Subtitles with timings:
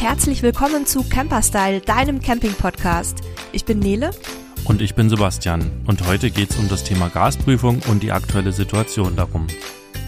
[0.00, 3.18] und herzlich willkommen zu Camperstyle, deinem Camping-Podcast.
[3.52, 4.12] Ich bin Nele.
[4.64, 5.70] Und ich bin Sebastian.
[5.86, 9.46] Und heute geht es um das Thema Gasprüfung und die aktuelle Situation darum.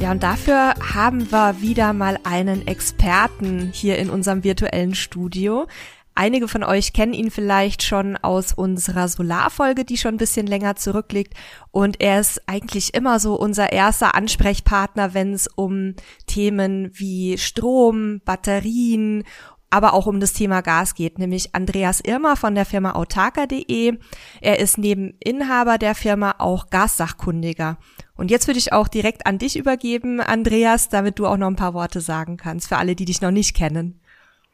[0.00, 5.66] Ja, und dafür haben wir wieder mal einen Experten hier in unserem virtuellen Studio.
[6.14, 10.76] Einige von euch kennen ihn vielleicht schon aus unserer Solarfolge, die schon ein bisschen länger
[10.76, 11.32] zurückliegt.
[11.70, 15.94] Und er ist eigentlich immer so unser erster Ansprechpartner, wenn es um
[16.26, 19.24] Themen wie Strom, Batterien,
[19.72, 23.98] aber auch um das Thema Gas geht, nämlich Andreas Irmer von der Firma autarka.de.
[24.40, 27.78] Er ist neben Inhaber der Firma auch Gassachkundiger.
[28.14, 31.56] Und jetzt würde ich auch direkt an dich übergeben, Andreas, damit du auch noch ein
[31.56, 33.98] paar Worte sagen kannst, für alle, die dich noch nicht kennen.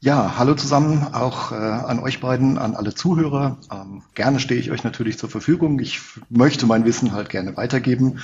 [0.01, 3.59] Ja, hallo zusammen, auch äh, an euch beiden, an alle Zuhörer.
[3.73, 5.81] Ähm, gerne stehe ich euch natürlich zur Verfügung.
[5.81, 8.21] Ich möchte mein Wissen halt gerne weitergeben.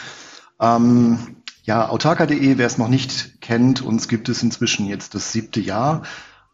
[0.61, 1.19] Ähm,
[1.65, 6.03] ja, autarka.de, wer es noch nicht kennt, uns gibt es inzwischen jetzt das siebte Jahr.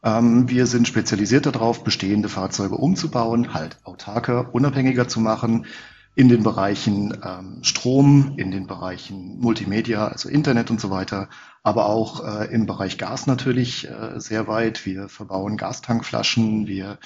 [0.03, 5.67] Ähm, wir sind spezialisiert darauf, bestehende Fahrzeuge umzubauen, halt autarker, unabhängiger zu machen
[6.15, 11.29] in den Bereichen ähm, Strom, in den Bereichen Multimedia, also Internet und so weiter,
[11.63, 14.85] aber auch äh, im Bereich Gas natürlich äh, sehr weit.
[14.87, 16.99] Wir verbauen Gastankflaschen, wir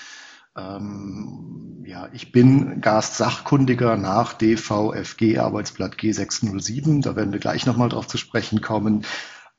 [0.56, 7.02] ähm, ja, ich bin Gassachkundiger nach DVFG Arbeitsblatt G607.
[7.02, 9.04] Da werden wir gleich nochmal drauf zu sprechen kommen.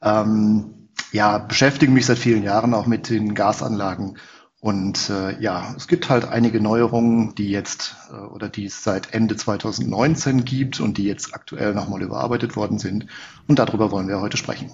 [0.02, 4.18] Ähm, ja, beschäftige mich seit vielen Jahren auch mit den Gasanlagen.
[4.60, 9.14] Und äh, ja, es gibt halt einige Neuerungen, die jetzt äh, oder die es seit
[9.14, 13.06] Ende 2019 gibt und die jetzt aktuell nochmal überarbeitet worden sind.
[13.48, 14.72] Und darüber wollen wir heute sprechen.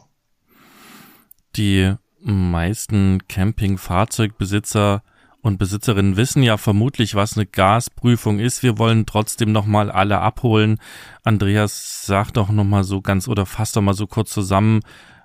[1.57, 5.03] Die meisten Campingfahrzeugbesitzer
[5.41, 8.63] und Besitzerinnen wissen ja vermutlich, was eine Gasprüfung ist.
[8.63, 10.77] Wir wollen trotzdem nochmal alle abholen.
[11.23, 14.81] Andreas, sag doch nochmal so ganz oder fass doch mal so kurz zusammen.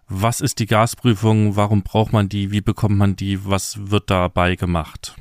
[0.08, 1.56] Was ist die Gasprüfung?
[1.56, 2.52] Warum braucht man die?
[2.52, 3.44] Wie bekommt man die?
[3.44, 5.16] Was wird dabei gemacht?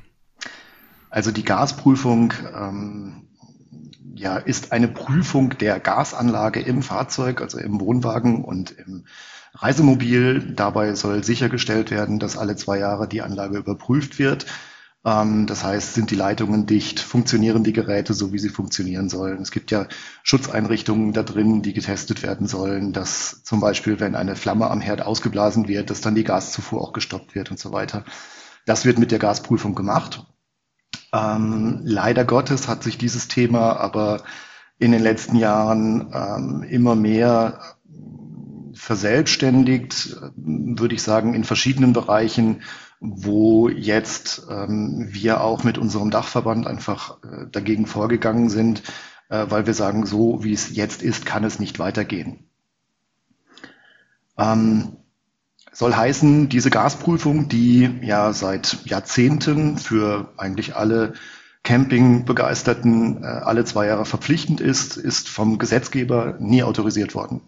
[1.09, 3.27] Also die Gasprüfung ähm,
[4.13, 9.05] ja, ist eine Prüfung der Gasanlage im Fahrzeug, also im Wohnwagen und im
[9.55, 10.53] Reisemobil.
[10.55, 14.45] Dabei soll sichergestellt werden, dass alle zwei Jahre die Anlage überprüft wird.
[15.05, 19.41] Ähm, das heißt, sind die Leitungen dicht, funktionieren die Geräte so, wie sie funktionieren sollen.
[19.41, 19.87] Es gibt ja
[20.23, 25.03] Schutzeinrichtungen da drin, die getestet werden sollen, dass zum Beispiel, wenn eine Flamme am Herd
[25.03, 28.03] ausgeblasen wird, dass dann die Gaszufuhr auch gestoppt wird und so weiter.
[28.65, 30.25] Das wird mit der Gasprüfung gemacht.
[31.13, 34.23] Ähm, leider Gottes hat sich dieses Thema aber
[34.79, 37.59] in den letzten Jahren ähm, immer mehr
[38.73, 42.61] verselbstständigt, würde ich sagen, in verschiedenen Bereichen,
[42.99, 48.83] wo jetzt ähm, wir auch mit unserem Dachverband einfach äh, dagegen vorgegangen sind,
[49.29, 52.49] äh, weil wir sagen, so wie es jetzt ist, kann es nicht weitergehen.
[54.37, 54.97] Ähm,
[55.71, 61.13] soll heißen, diese Gasprüfung, die ja seit Jahrzehnten für eigentlich alle
[61.63, 67.41] Campingbegeisterten äh, alle zwei Jahre verpflichtend ist, ist vom Gesetzgeber nie autorisiert worden.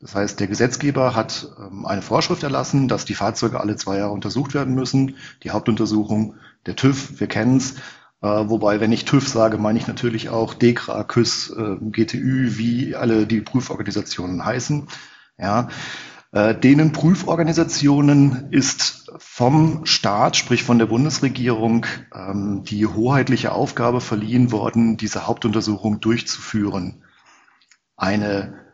[0.00, 4.12] Das heißt, der Gesetzgeber hat ähm, eine Vorschrift erlassen, dass die Fahrzeuge alle zwei Jahre
[4.12, 5.16] untersucht werden müssen.
[5.42, 6.36] Die Hauptuntersuchung,
[6.66, 7.76] der TÜV, wir kennen's.
[8.22, 12.94] Äh, wobei, wenn ich TÜV sage, meine ich natürlich auch DEKRA, KÜS, äh, GTÜ, wie
[12.94, 14.88] alle die Prüforganisationen heißen.
[15.36, 15.68] Ja,
[16.32, 24.52] äh, denen Prüforganisationen ist vom Staat, sprich von der Bundesregierung, ähm, die hoheitliche Aufgabe verliehen
[24.52, 27.02] worden, diese Hauptuntersuchung durchzuführen.
[27.96, 28.68] Eine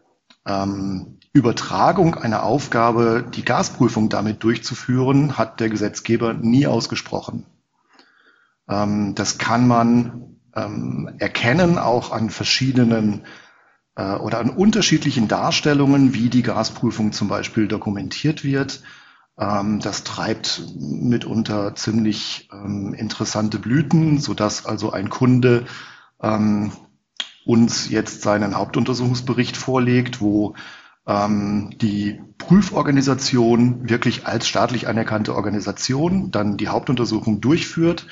[0.47, 7.45] ähm, Übertragung einer Aufgabe, die Gasprüfung damit durchzuführen, hat der Gesetzgeber nie ausgesprochen.
[8.69, 13.23] Ähm, das kann man ähm, erkennen auch an verschiedenen
[13.97, 18.85] äh, oder an unterschiedlichen Darstellungen, wie die Gasprüfung zum Beispiel dokumentiert wird.
[19.37, 25.67] Ähm, das treibt mitunter ziemlich interessante Blüten, sodass also ein Kunde
[27.45, 30.55] uns jetzt seinen Hauptuntersuchungsbericht vorlegt, wo
[31.07, 38.07] ähm, die Prüforganisation wirklich als staatlich anerkannte Organisation dann die Hauptuntersuchung durchführt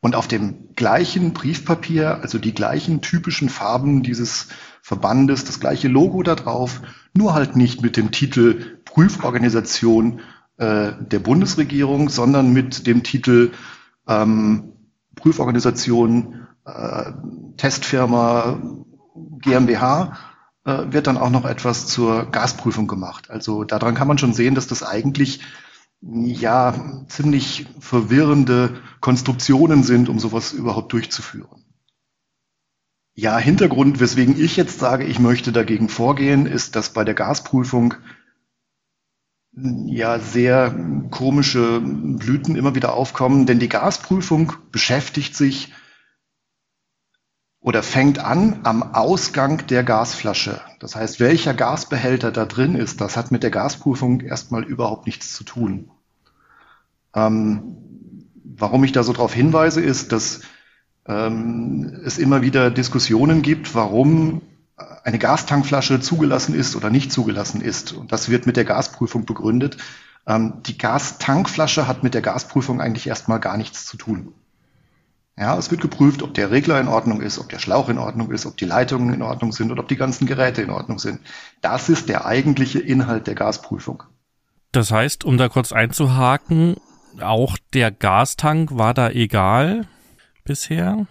[0.00, 4.48] und auf dem gleichen Briefpapier, also die gleichen typischen Farben dieses
[4.82, 6.82] Verbandes, das gleiche Logo da drauf,
[7.12, 10.20] nur halt nicht mit dem Titel Prüforganisation
[10.58, 13.50] äh, der Bundesregierung, sondern mit dem Titel
[14.06, 14.72] ähm,
[15.16, 17.12] Prüforganisation äh,
[17.56, 18.60] Testfirma
[19.40, 20.16] GmbH
[20.66, 23.30] äh, wird dann auch noch etwas zur Gasprüfung gemacht.
[23.30, 25.40] Also daran kann man schon sehen, dass das eigentlich
[26.02, 31.64] ja ziemlich verwirrende Konstruktionen sind, um sowas überhaupt durchzuführen.
[33.14, 37.94] Ja, Hintergrund, weswegen ich jetzt sage, ich möchte dagegen vorgehen, ist, dass bei der Gasprüfung
[39.54, 40.74] ja sehr
[41.10, 45.72] komische Blüten immer wieder aufkommen, denn die Gasprüfung beschäftigt sich
[47.66, 50.60] oder fängt an am Ausgang der Gasflasche.
[50.78, 55.34] Das heißt, welcher Gasbehälter da drin ist, das hat mit der Gasprüfung erstmal überhaupt nichts
[55.34, 55.90] zu tun.
[57.12, 57.76] Ähm,
[58.44, 60.42] warum ich da so darauf hinweise, ist, dass
[61.08, 64.42] ähm, es immer wieder Diskussionen gibt, warum
[65.02, 67.92] eine Gastankflasche zugelassen ist oder nicht zugelassen ist.
[67.92, 69.78] Und das wird mit der Gasprüfung begründet.
[70.24, 74.34] Ähm, die Gastankflasche hat mit der Gasprüfung eigentlich erstmal gar nichts zu tun.
[75.38, 78.30] Ja, es wird geprüft, ob der Regler in Ordnung ist, ob der Schlauch in Ordnung
[78.30, 81.20] ist, ob die Leitungen in Ordnung sind und ob die ganzen Geräte in Ordnung sind.
[81.60, 84.02] Das ist der eigentliche Inhalt der Gasprüfung.
[84.72, 86.76] Das heißt, um da kurz einzuhaken,
[87.20, 89.86] auch der Gastank war da egal
[90.44, 91.06] bisher?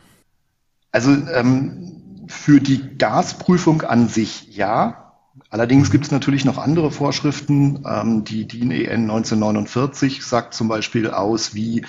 [0.92, 5.14] Also ähm, für die Gasprüfung an sich ja.
[5.50, 7.84] Allerdings gibt es natürlich noch andere Vorschriften.
[7.88, 11.86] Ähm, die DIN EN 1949 sagt zum Beispiel aus, wie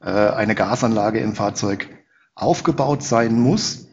[0.00, 1.88] äh, eine Gasanlage im Fahrzeug
[2.34, 3.88] aufgebaut sein muss.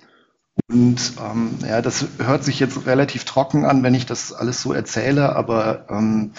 [0.69, 4.73] Und ähm, ja, das hört sich jetzt relativ trocken an, wenn ich das alles so
[4.73, 6.33] erzähle, aber ähm,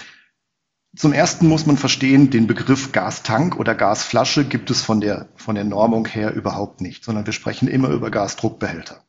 [0.97, 5.55] zum ersten muss man verstehen, den Begriff Gastank oder Gasflasche gibt es von der, von
[5.55, 9.05] der Normung her überhaupt nicht, sondern wir sprechen immer über Gasdruckbehälter.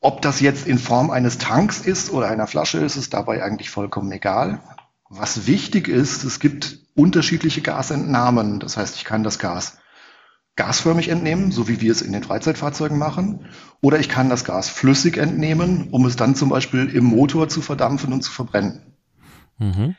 [0.00, 3.70] Ob das jetzt in Form eines Tanks ist oder einer Flasche ist, ist dabei eigentlich
[3.70, 4.60] vollkommen egal.
[5.08, 8.60] Was wichtig ist, es gibt unterschiedliche Gasentnahmen.
[8.60, 9.78] Das heißt, ich kann das Gas
[10.56, 13.46] gasförmig entnehmen, so wie wir es in den Freizeitfahrzeugen machen.
[13.80, 17.60] Oder ich kann das Gas flüssig entnehmen, um es dann zum Beispiel im Motor zu
[17.60, 18.94] verdampfen und zu verbrennen.
[19.58, 19.96] Mhm.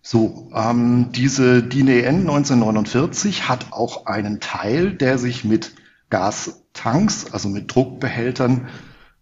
[0.00, 5.74] So, ähm, diese DIN EN 1949 hat auch einen Teil, der sich mit
[6.08, 8.68] Gastanks, also mit Druckbehältern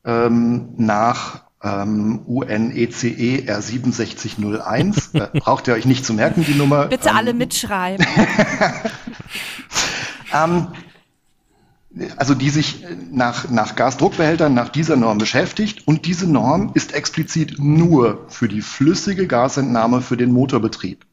[0.05, 5.15] ähm, nach ähm, UNECE R6701.
[5.15, 6.87] äh, braucht ihr euch nicht zu merken, die Nummer.
[6.87, 8.07] Bitte ähm, alle mitschreiben.
[10.33, 10.69] ähm,
[12.17, 15.89] also die sich nach, nach Gasdruckbehältern, nach dieser Norm beschäftigt.
[15.89, 21.05] Und diese Norm ist explizit nur für die flüssige Gasentnahme für den Motorbetrieb.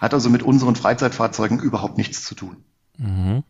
[0.00, 2.56] Hat also mit unseren Freizeitfahrzeugen überhaupt nichts zu tun.
[2.98, 3.44] Mhm.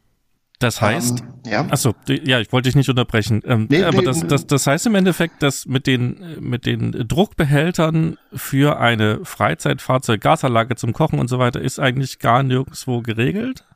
[0.64, 1.66] Das heißt, um, ähm, ja.
[1.68, 3.42] achso, ja, ich wollte dich nicht unterbrechen.
[3.44, 6.92] Ähm, nee, aber nee, das, das, das heißt im Endeffekt, dass mit den, mit den
[7.06, 13.66] Druckbehältern für eine Freizeitfahrzeug, Gasanlage zum Kochen und so weiter ist eigentlich gar nirgendwo geregelt?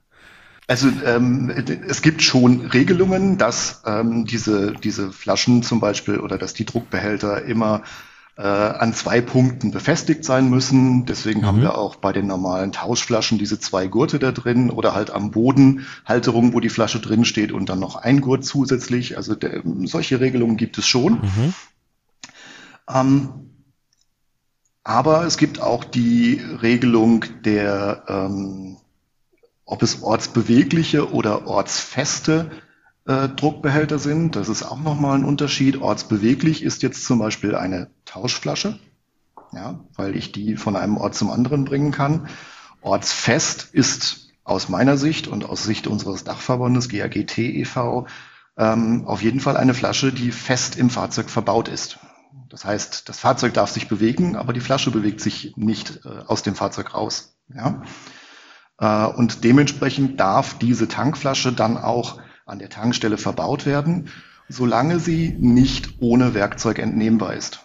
[0.66, 1.52] Also ähm,
[1.86, 7.42] es gibt schon Regelungen, dass ähm, diese, diese Flaschen zum Beispiel oder dass die Druckbehälter
[7.42, 7.82] immer
[8.38, 11.06] äh, an zwei Punkten befestigt sein müssen.
[11.06, 11.46] Deswegen mhm.
[11.46, 15.32] haben wir auch bei den normalen Tauschflaschen diese zwei Gurte da drin oder halt am
[15.32, 19.16] Boden Halterung, wo die Flasche drin steht und dann noch ein Gurt zusätzlich.
[19.16, 21.14] Also der, solche Regelungen gibt es schon.
[21.14, 21.54] Mhm.
[22.88, 23.28] Ähm,
[24.84, 28.76] aber es gibt auch die Regelung der, ähm,
[29.64, 32.52] ob es ortsbewegliche oder ortsfeste
[33.08, 34.36] äh, Druckbehälter sind.
[34.36, 35.80] Das ist auch nochmal ein Unterschied.
[35.80, 38.78] Ortsbeweglich ist jetzt zum Beispiel eine Tauschflasche,
[39.52, 42.28] ja, weil ich die von einem Ort zum anderen bringen kann.
[42.82, 48.06] Ortsfest ist aus meiner Sicht und aus Sicht unseres Dachverbandes GAGT e.V.
[48.56, 51.98] Ähm, auf jeden Fall eine Flasche, die fest im Fahrzeug verbaut ist.
[52.50, 56.42] Das heißt, das Fahrzeug darf sich bewegen, aber die Flasche bewegt sich nicht äh, aus
[56.42, 57.36] dem Fahrzeug raus.
[57.54, 57.82] Ja?
[58.78, 62.18] Äh, und dementsprechend darf diese Tankflasche dann auch
[62.48, 64.08] an der Tankstelle verbaut werden,
[64.48, 67.64] solange sie nicht ohne Werkzeug entnehmbar ist.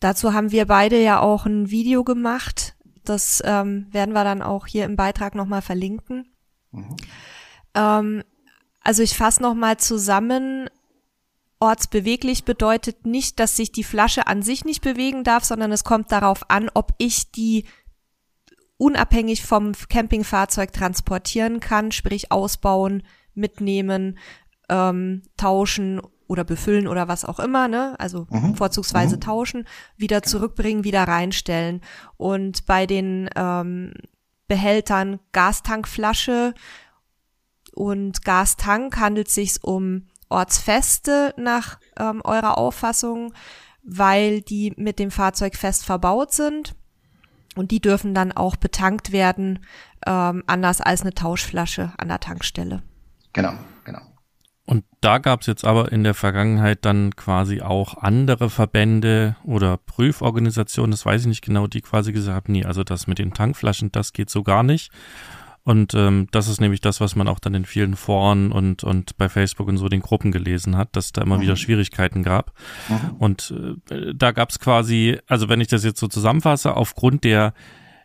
[0.00, 2.76] Dazu haben wir beide ja auch ein Video gemacht.
[3.04, 6.32] Das ähm, werden wir dann auch hier im Beitrag nochmal verlinken.
[6.72, 6.96] Mhm.
[7.74, 8.22] Ähm,
[8.82, 10.68] also ich fasse nochmal zusammen.
[11.58, 16.12] Ortsbeweglich bedeutet nicht, dass sich die Flasche an sich nicht bewegen darf, sondern es kommt
[16.12, 17.64] darauf an, ob ich die
[18.78, 23.02] unabhängig vom Campingfahrzeug transportieren kann, sprich ausbauen,
[23.34, 24.18] mitnehmen,
[24.68, 27.94] ähm, tauschen oder befüllen oder was auch immer, ne?
[27.98, 28.56] Also mhm.
[28.56, 29.20] vorzugsweise mhm.
[29.20, 31.80] tauschen, wieder zurückbringen, wieder reinstellen.
[32.16, 33.92] Und bei den ähm,
[34.48, 36.54] Behältern Gastankflasche
[37.74, 43.32] und Gastank handelt es sich um ortsfeste nach ähm, eurer Auffassung,
[43.82, 46.74] weil die mit dem Fahrzeug fest verbaut sind.
[47.56, 49.58] Und die dürfen dann auch betankt werden,
[50.06, 52.82] ähm, anders als eine Tauschflasche an der Tankstelle.
[53.32, 54.00] Genau, genau.
[54.66, 59.76] Und da gab es jetzt aber in der Vergangenheit dann quasi auch andere Verbände oder
[59.76, 63.32] Prüforganisationen, das weiß ich nicht genau, die quasi gesagt haben, nee, also das mit den
[63.32, 64.90] Tankflaschen, das geht so gar nicht.
[65.66, 69.16] Und ähm, das ist nämlich das, was man auch dann in vielen Foren und, und
[69.18, 71.40] bei Facebook und so den Gruppen gelesen hat, dass da immer mhm.
[71.40, 72.52] wieder Schwierigkeiten gab.
[72.88, 73.16] Mhm.
[73.18, 73.54] Und
[73.90, 77.52] äh, da gab es quasi, also wenn ich das jetzt so zusammenfasse, aufgrund der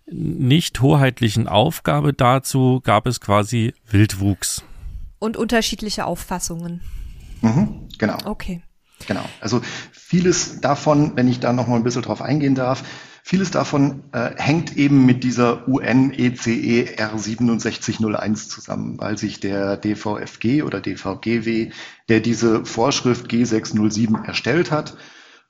[0.07, 4.63] nicht hoheitlichen Aufgabe dazu gab es quasi Wildwuchs.
[5.19, 6.81] Und unterschiedliche Auffassungen.
[7.41, 8.17] Mhm, genau.
[8.25, 8.63] Okay.
[9.07, 9.23] Genau.
[9.39, 12.83] Also vieles davon, wenn ich da noch mal ein bisschen drauf eingehen darf,
[13.23, 20.81] vieles davon äh, hängt eben mit dieser UN-ECE R6701 zusammen, weil sich der DVFG oder
[20.81, 21.71] DVGW,
[22.09, 24.97] der diese Vorschrift G607 erstellt hat,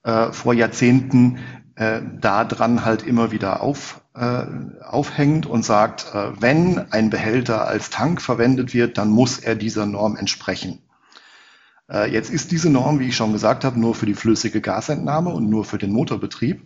[0.04, 1.40] äh, vor Jahrzehnten
[1.76, 4.44] äh, daran halt immer wieder auf, äh,
[4.84, 9.86] aufhängt und sagt, äh, wenn ein Behälter als Tank verwendet wird, dann muss er dieser
[9.86, 10.80] Norm entsprechen.
[11.90, 15.30] Äh, jetzt ist diese Norm, wie ich schon gesagt habe, nur für die flüssige Gasentnahme
[15.32, 16.62] und nur für den Motorbetrieb.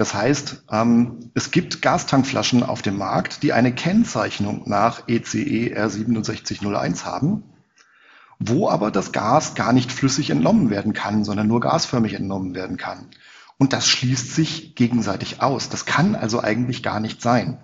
[0.00, 7.04] Das heißt, ähm, es gibt Gastankflaschen auf dem Markt, die eine Kennzeichnung nach ECE R6701
[7.04, 7.44] haben,
[8.38, 12.78] wo aber das Gas gar nicht flüssig entnommen werden kann, sondern nur gasförmig entnommen werden
[12.78, 13.08] kann.
[13.58, 15.68] Und das schließt sich gegenseitig aus.
[15.68, 17.58] Das kann also eigentlich gar nicht sein.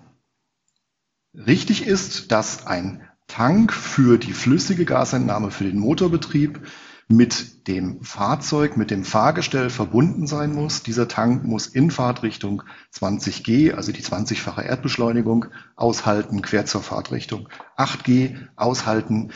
[1.32, 6.60] Richtig ist, dass ein Tank für die flüssige Gasentnahme für den Motorbetrieb
[7.08, 10.82] mit dem Fahrzeug, mit dem Fahrgestell verbunden sein muss.
[10.82, 15.46] Dieser Tank muss in Fahrtrichtung 20G, also die 20-fache Erdbeschleunigung,
[15.76, 19.30] aushalten, quer zur Fahrtrichtung 8G aushalten.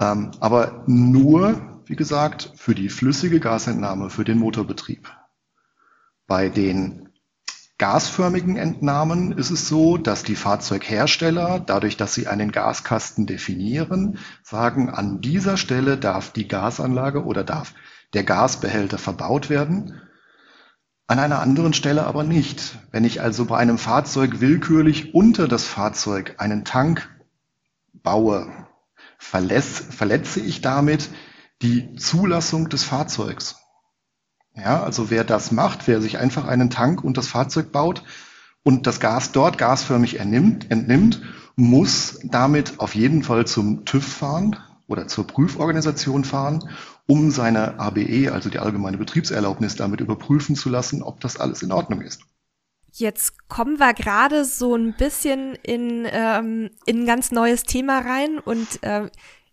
[0.00, 5.10] Ähm, aber nur, wie gesagt, für die flüssige Gasentnahme, für den Motorbetrieb.
[6.28, 7.11] Bei den
[7.78, 14.88] gasförmigen Entnahmen ist es so, dass die Fahrzeughersteller, dadurch, dass sie einen Gaskasten definieren, sagen,
[14.90, 17.74] an dieser Stelle darf die Gasanlage oder darf
[18.14, 20.00] der Gasbehälter verbaut werden,
[21.06, 22.78] an einer anderen Stelle aber nicht.
[22.90, 27.08] Wenn ich also bei einem Fahrzeug willkürlich unter das Fahrzeug einen Tank
[27.92, 28.50] baue,
[29.18, 31.08] verletze ich damit
[31.60, 33.61] die Zulassung des Fahrzeugs.
[34.54, 38.02] Ja, also wer das macht, wer sich einfach einen Tank und das Fahrzeug baut
[38.62, 41.22] und das Gas dort gasförmig ernimmt, entnimmt,
[41.56, 44.56] muss damit auf jeden Fall zum TÜV fahren
[44.88, 46.68] oder zur Prüforganisation fahren,
[47.06, 51.72] um seine ABE, also die allgemeine Betriebserlaubnis, damit überprüfen zu lassen, ob das alles in
[51.72, 52.20] Ordnung ist.
[52.94, 58.38] Jetzt kommen wir gerade so ein bisschen in, ähm, in ein ganz neues Thema rein
[58.38, 59.08] und äh,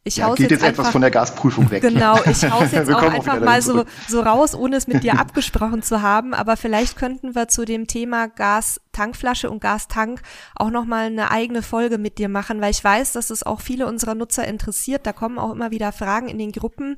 [0.09, 1.81] ich ja, geht jetzt, jetzt etwas von der Gasprüfung weg.
[1.81, 5.81] Genau, ich hau's jetzt auch einfach mal so, so raus, ohne es mit dir abgesprochen
[5.81, 6.33] zu haben.
[6.33, 10.21] Aber vielleicht könnten wir zu dem Thema Gas-Tankflasche und Gastank
[10.55, 13.87] auch nochmal eine eigene Folge mit dir machen, weil ich weiß, dass es auch viele
[13.87, 15.05] unserer Nutzer interessiert.
[15.05, 16.97] Da kommen auch immer wieder Fragen in den Gruppen.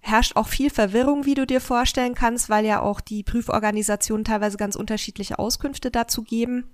[0.00, 4.56] Herrscht auch viel Verwirrung, wie du dir vorstellen kannst, weil ja auch die Prüforganisationen teilweise
[4.56, 6.64] ganz unterschiedliche Auskünfte dazu geben.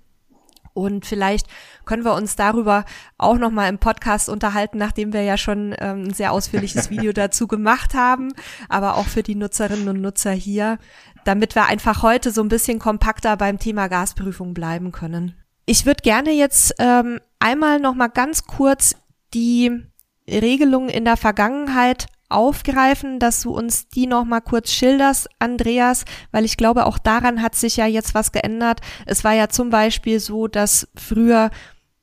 [0.79, 1.49] Und vielleicht
[1.85, 2.85] können wir uns darüber
[3.19, 7.49] auch nochmal im Podcast unterhalten, nachdem wir ja schon ähm, ein sehr ausführliches Video dazu
[7.49, 8.33] gemacht haben,
[8.69, 10.79] aber auch für die Nutzerinnen und Nutzer hier,
[11.25, 15.35] damit wir einfach heute so ein bisschen kompakter beim Thema Gasprüfung bleiben können.
[15.67, 18.95] Ich würde gerne jetzt ähm, einmal nochmal ganz kurz
[19.35, 19.83] die
[20.29, 26.45] Regelungen in der Vergangenheit aufgreifen, dass du uns die noch mal kurz schilderst, Andreas, weil
[26.45, 28.81] ich glaube, auch daran hat sich ja jetzt was geändert.
[29.07, 31.51] Es war ja zum Beispiel so, dass früher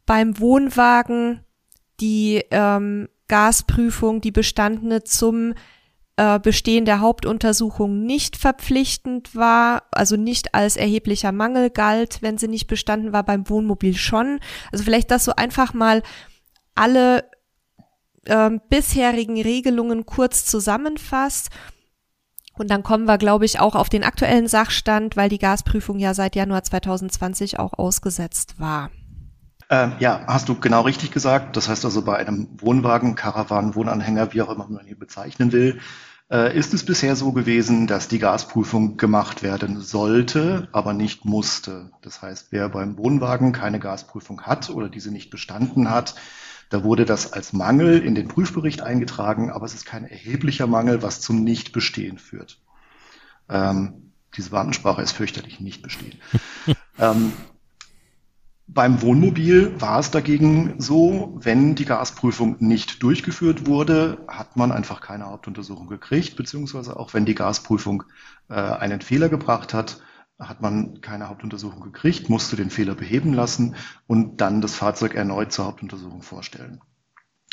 [0.05, 1.41] beim Wohnwagen
[1.99, 5.53] die ähm, Gasprüfung, die bestandene zum
[6.17, 12.47] äh, Bestehen der Hauptuntersuchung nicht verpflichtend war, also nicht als erheblicher Mangel galt, wenn sie
[12.47, 14.39] nicht bestanden war, beim Wohnmobil schon.
[14.71, 16.03] Also vielleicht, dass du einfach mal
[16.73, 17.29] alle
[18.27, 21.49] ähm, bisherigen Regelungen kurz zusammenfasst.
[22.57, 26.13] Und dann kommen wir, glaube ich, auch auf den aktuellen Sachstand, weil die Gasprüfung ja
[26.13, 28.91] seit Januar 2020 auch ausgesetzt war.
[29.69, 31.57] Ähm, ja, hast du genau richtig gesagt.
[31.57, 35.79] Das heißt also bei einem Wohnwagen, Karawan, Wohnanhänger, wie auch immer man ihn bezeichnen will,
[36.31, 41.91] äh, ist es bisher so gewesen, dass die Gasprüfung gemacht werden sollte, aber nicht musste.
[42.01, 46.15] Das heißt, wer beim Wohnwagen keine Gasprüfung hat oder diese nicht bestanden hat,
[46.69, 51.01] da wurde das als Mangel in den Prüfbericht eingetragen, aber es ist kein erheblicher Mangel,
[51.01, 52.59] was zum Nichtbestehen führt.
[53.49, 56.19] Ähm, diese Wartensprache ist fürchterlich nicht bestehen.
[56.99, 57.33] ähm,
[58.67, 65.01] beim Wohnmobil war es dagegen so, wenn die Gasprüfung nicht durchgeführt wurde, hat man einfach
[65.01, 68.03] keine Hauptuntersuchung gekriegt, beziehungsweise auch wenn die Gasprüfung
[68.49, 70.01] äh, einen Fehler gebracht hat,
[70.39, 73.75] hat man keine Hauptuntersuchung gekriegt, musste den Fehler beheben lassen
[74.07, 76.81] und dann das Fahrzeug erneut zur Hauptuntersuchung vorstellen.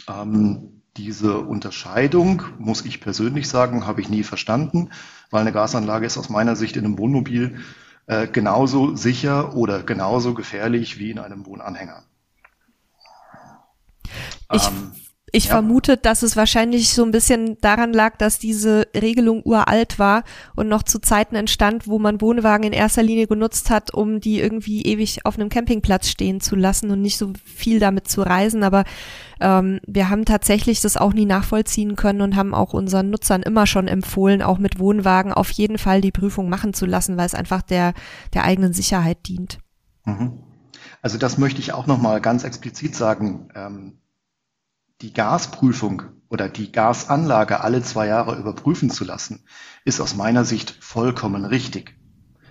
[0.08, 4.90] Ähm, diese Unterscheidung, muss ich persönlich sagen, habe ich nie verstanden,
[5.30, 7.60] weil eine Gasanlage ist aus meiner Sicht in einem Wohnmobil
[8.06, 12.02] äh, genauso sicher oder genauso gefährlich wie in einem Wohnanhänger.
[14.52, 14.92] Ich ähm,
[15.34, 15.52] ich ja.
[15.52, 20.24] vermute, dass es wahrscheinlich so ein bisschen daran lag, dass diese Regelung uralt war
[20.54, 24.40] und noch zu Zeiten entstand, wo man Wohnwagen in erster Linie genutzt hat, um die
[24.40, 28.62] irgendwie ewig auf einem Campingplatz stehen zu lassen und nicht so viel damit zu reisen.
[28.62, 28.84] Aber
[29.40, 33.66] ähm, wir haben tatsächlich das auch nie nachvollziehen können und haben auch unseren Nutzern immer
[33.66, 37.34] schon empfohlen, auch mit Wohnwagen auf jeden Fall die Prüfung machen zu lassen, weil es
[37.34, 37.94] einfach der,
[38.34, 39.60] der eigenen Sicherheit dient.
[40.04, 40.40] Mhm.
[41.00, 43.48] Also das möchte ich auch nochmal ganz explizit sagen.
[43.54, 44.01] Ähm,
[45.02, 49.40] die Gasprüfung oder die Gasanlage alle zwei Jahre überprüfen zu lassen,
[49.84, 51.96] ist aus meiner Sicht vollkommen richtig.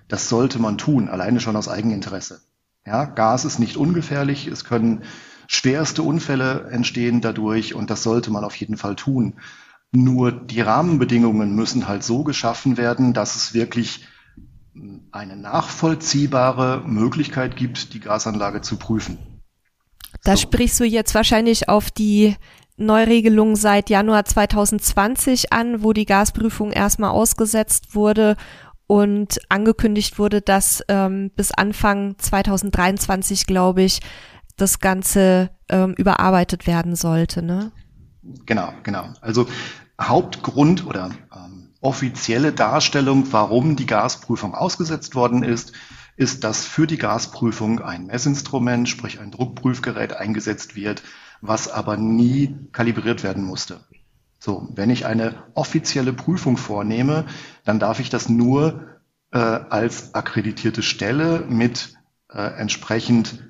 [0.08, 2.42] Das sollte man tun, alleine schon aus Eigeninteresse.
[2.86, 5.04] Ja, Gas ist nicht ungefährlich, es können
[5.48, 9.36] schwerste Unfälle entstehen dadurch und das sollte man auf jeden Fall tun.
[9.94, 14.06] Nur die Rahmenbedingungen müssen halt so geschaffen werden, dass es wirklich
[15.12, 19.18] eine nachvollziehbare Möglichkeit gibt, die Gasanlage zu prüfen.
[20.24, 20.44] Da so.
[20.44, 22.36] sprichst du jetzt wahrscheinlich auf die
[22.78, 28.36] Neuregelung seit Januar 2020 an, wo die Gasprüfung erstmal ausgesetzt wurde
[28.88, 34.02] und angekündigt wurde, dass ähm, bis Anfang 2023, glaube ich,
[34.58, 37.42] das Ganze ähm, überarbeitet werden sollte.
[37.42, 37.72] Ne?
[38.46, 39.10] Genau, genau.
[39.22, 39.48] Also
[40.00, 45.74] Hauptgrund oder ähm, offizielle Darstellung, warum die Gasprüfung ausgesetzt worden ist,
[46.22, 51.02] ist, dass für die Gasprüfung ein Messinstrument, sprich ein Druckprüfgerät eingesetzt wird,
[51.42, 53.80] was aber nie kalibriert werden musste.
[54.38, 57.26] So, wenn ich eine offizielle Prüfung vornehme,
[57.66, 58.88] dann darf ich das nur
[59.32, 61.96] äh, als akkreditierte Stelle mit
[62.30, 63.50] äh, entsprechend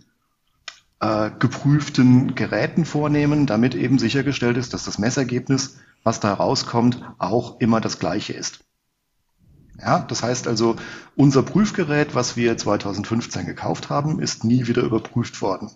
[1.02, 7.60] äh, geprüften Geräten vornehmen, damit eben sichergestellt ist, dass das Messergebnis, was da rauskommt, auch
[7.60, 8.64] immer das gleiche ist.
[9.80, 10.76] Ja, das heißt also,
[11.16, 15.72] unser Prüfgerät, was wir 2015 gekauft haben, ist nie wieder überprüft worden.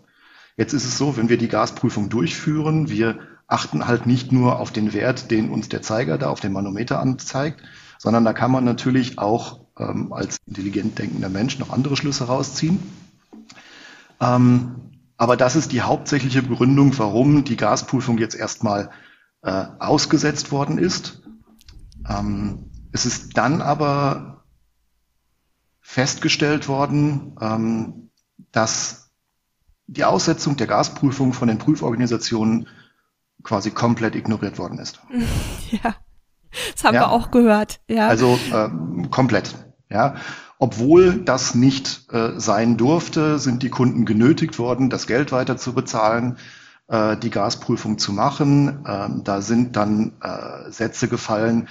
[0.58, 4.72] Jetzt ist es so, wenn wir die Gasprüfung durchführen, wir achten halt nicht nur auf
[4.72, 7.62] den Wert, den uns der Zeiger da auf dem Manometer anzeigt,
[7.98, 12.80] sondern da kann man natürlich auch ähm, als intelligent denkender Mensch noch andere Schlüsse rausziehen.
[14.22, 14.76] Ähm,
[15.18, 18.90] aber das ist die hauptsächliche Begründung, warum die Gasprüfung jetzt erstmal
[19.42, 21.22] äh, ausgesetzt worden ist.
[22.08, 24.46] Ähm, es ist dann aber
[25.82, 28.10] festgestellt worden, ähm,
[28.54, 29.12] dass
[29.88, 32.68] die Aussetzung der Gasprüfung von den Prüforganisationen
[33.44, 35.02] quasi komplett ignoriert worden ist.
[35.72, 35.96] Ja,
[36.74, 37.02] das haben ja.
[37.02, 37.82] wir auch gehört.
[37.90, 38.08] Ja.
[38.08, 38.70] Also äh,
[39.10, 39.56] komplett.
[39.90, 40.16] Ja,
[40.58, 45.74] obwohl das nicht äh, sein durfte, sind die Kunden genötigt worden, das Geld weiter zu
[45.74, 46.38] bezahlen,
[46.88, 48.86] äh, die Gasprüfung zu machen.
[48.88, 51.68] Ähm, da sind dann äh, Sätze gefallen,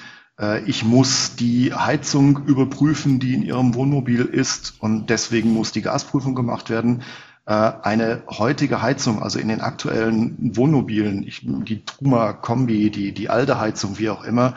[0.66, 6.34] ich muss die Heizung überprüfen, die in Ihrem Wohnmobil ist und deswegen muss die Gasprüfung
[6.34, 7.04] gemacht werden.
[7.46, 11.30] Äh, eine heutige Heizung, also in den aktuellen Wohnmobilen,
[11.64, 14.54] die Truma Kombi, die, die alte Heizung, wie auch immer,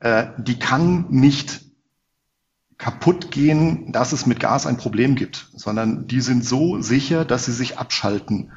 [0.00, 1.62] äh, die kann nicht
[2.76, 7.46] kaputt gehen, dass es mit Gas ein Problem gibt, sondern die sind so sicher, dass
[7.46, 8.52] sie sich abschalten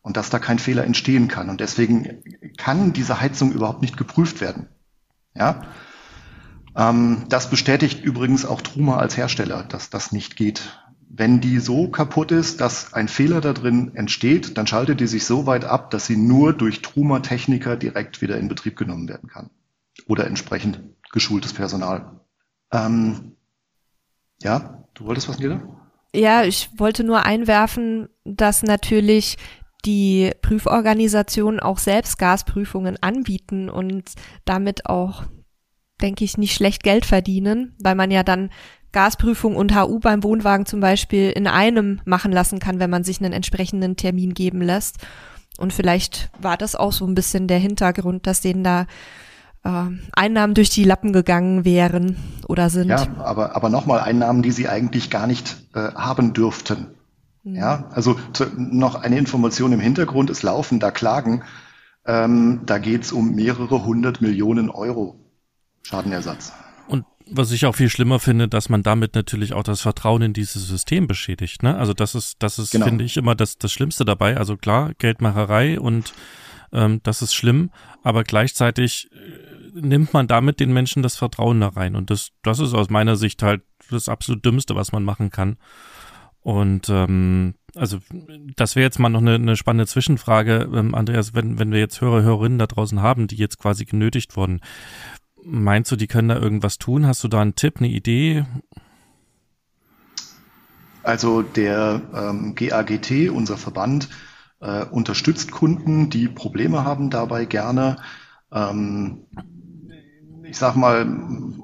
[0.00, 1.50] und dass da kein Fehler entstehen kann.
[1.50, 2.22] Und deswegen
[2.56, 4.68] kann diese Heizung überhaupt nicht geprüft werden.
[5.34, 5.62] Ja,
[6.74, 10.80] das bestätigt übrigens auch Truma als Hersteller, dass das nicht geht.
[11.08, 15.24] Wenn die so kaputt ist, dass ein Fehler da drin entsteht, dann schaltet die sich
[15.24, 19.50] so weit ab, dass sie nur durch Truma-Techniker direkt wieder in Betrieb genommen werden kann.
[20.08, 20.80] Oder entsprechend
[21.12, 22.20] geschultes Personal.
[22.72, 23.36] Ähm,
[24.42, 25.62] ja, du wolltest was, Nila?
[26.12, 29.36] Ja, ich wollte nur einwerfen, dass natürlich
[29.84, 34.10] die Prüforganisationen auch selbst Gasprüfungen anbieten und
[34.44, 35.24] damit auch
[36.04, 38.50] denke ich, nicht schlecht Geld verdienen, weil man ja dann
[38.92, 43.20] Gasprüfung und HU beim Wohnwagen zum Beispiel in einem machen lassen kann, wenn man sich
[43.20, 44.98] einen entsprechenden Termin geben lässt.
[45.58, 48.86] Und vielleicht war das auch so ein bisschen der Hintergrund, dass denen da
[49.64, 52.88] äh, Einnahmen durch die Lappen gegangen wären oder sind.
[52.88, 56.88] Ja, aber, aber nochmal Einnahmen, die sie eigentlich gar nicht äh, haben dürften.
[57.44, 57.56] Mhm.
[57.56, 58.16] Ja, also
[58.56, 61.42] noch eine Information im Hintergrund, es laufen da Klagen.
[62.06, 65.23] Ähm, da geht's um mehrere hundert Millionen Euro
[65.84, 66.52] Schadenersatz.
[66.88, 70.32] Und was ich auch viel schlimmer finde, dass man damit natürlich auch das Vertrauen in
[70.32, 71.62] dieses System beschädigt.
[71.62, 71.76] Ne?
[71.76, 72.86] Also das ist, das ist, genau.
[72.86, 74.36] finde ich, immer das, das Schlimmste dabei.
[74.36, 76.12] Also klar, Geldmacherei und
[76.72, 77.70] ähm, das ist schlimm,
[78.02, 81.96] aber gleichzeitig äh, nimmt man damit den Menschen das Vertrauen da rein.
[81.96, 85.56] Und das, das ist aus meiner Sicht halt das absolut Dümmste, was man machen kann.
[86.40, 87.98] Und ähm, also
[88.54, 92.00] das wäre jetzt mal noch eine, eine spannende Zwischenfrage, ähm, Andreas, wenn, wenn wir jetzt
[92.02, 94.60] Hörer, Hörerinnen da draußen haben, die jetzt quasi genötigt wurden.
[95.44, 97.06] Meinst du, die können da irgendwas tun?
[97.06, 98.46] Hast du da einen Tipp, eine Idee?
[101.02, 104.08] Also der ähm, GAGT, unser Verband,
[104.60, 107.96] äh, unterstützt Kunden, die Probleme haben dabei gerne.
[108.50, 109.26] Ähm,
[110.44, 111.06] ich sag mal,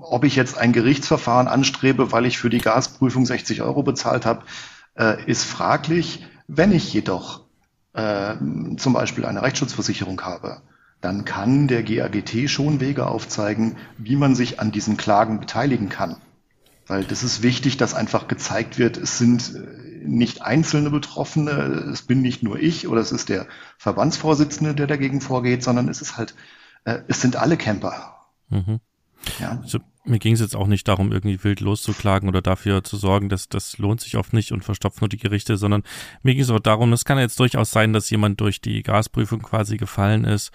[0.03, 4.45] ob ich jetzt ein Gerichtsverfahren anstrebe, weil ich für die Gasprüfung 60 Euro bezahlt habe,
[4.95, 6.27] äh, ist fraglich.
[6.49, 7.47] Wenn ich jedoch
[7.95, 8.35] äh,
[8.77, 10.61] zum Beispiel eine Rechtsschutzversicherung habe,
[11.01, 16.17] dann kann der GAGT schon Wege aufzeigen, wie man sich an diesen Klagen beteiligen kann.
[16.87, 21.51] Weil das ist wichtig, dass einfach gezeigt wird, es sind äh, nicht einzelne Betroffene,
[21.93, 23.47] es bin nicht nur ich oder es ist der
[23.79, 26.35] Verbandsvorsitzende, der dagegen vorgeht, sondern es ist halt,
[26.85, 28.17] äh, es sind alle Camper.
[28.49, 28.81] Mhm.
[29.39, 29.59] Ja.
[29.63, 33.29] Also, mir ging es jetzt auch nicht darum, irgendwie wild loszuklagen oder dafür zu sorgen,
[33.29, 35.83] dass das lohnt sich oft nicht und verstopft nur die Gerichte, sondern
[36.23, 39.43] mir ging es auch darum, es kann jetzt durchaus sein, dass jemand durch die Gasprüfung
[39.43, 40.51] quasi gefallen ist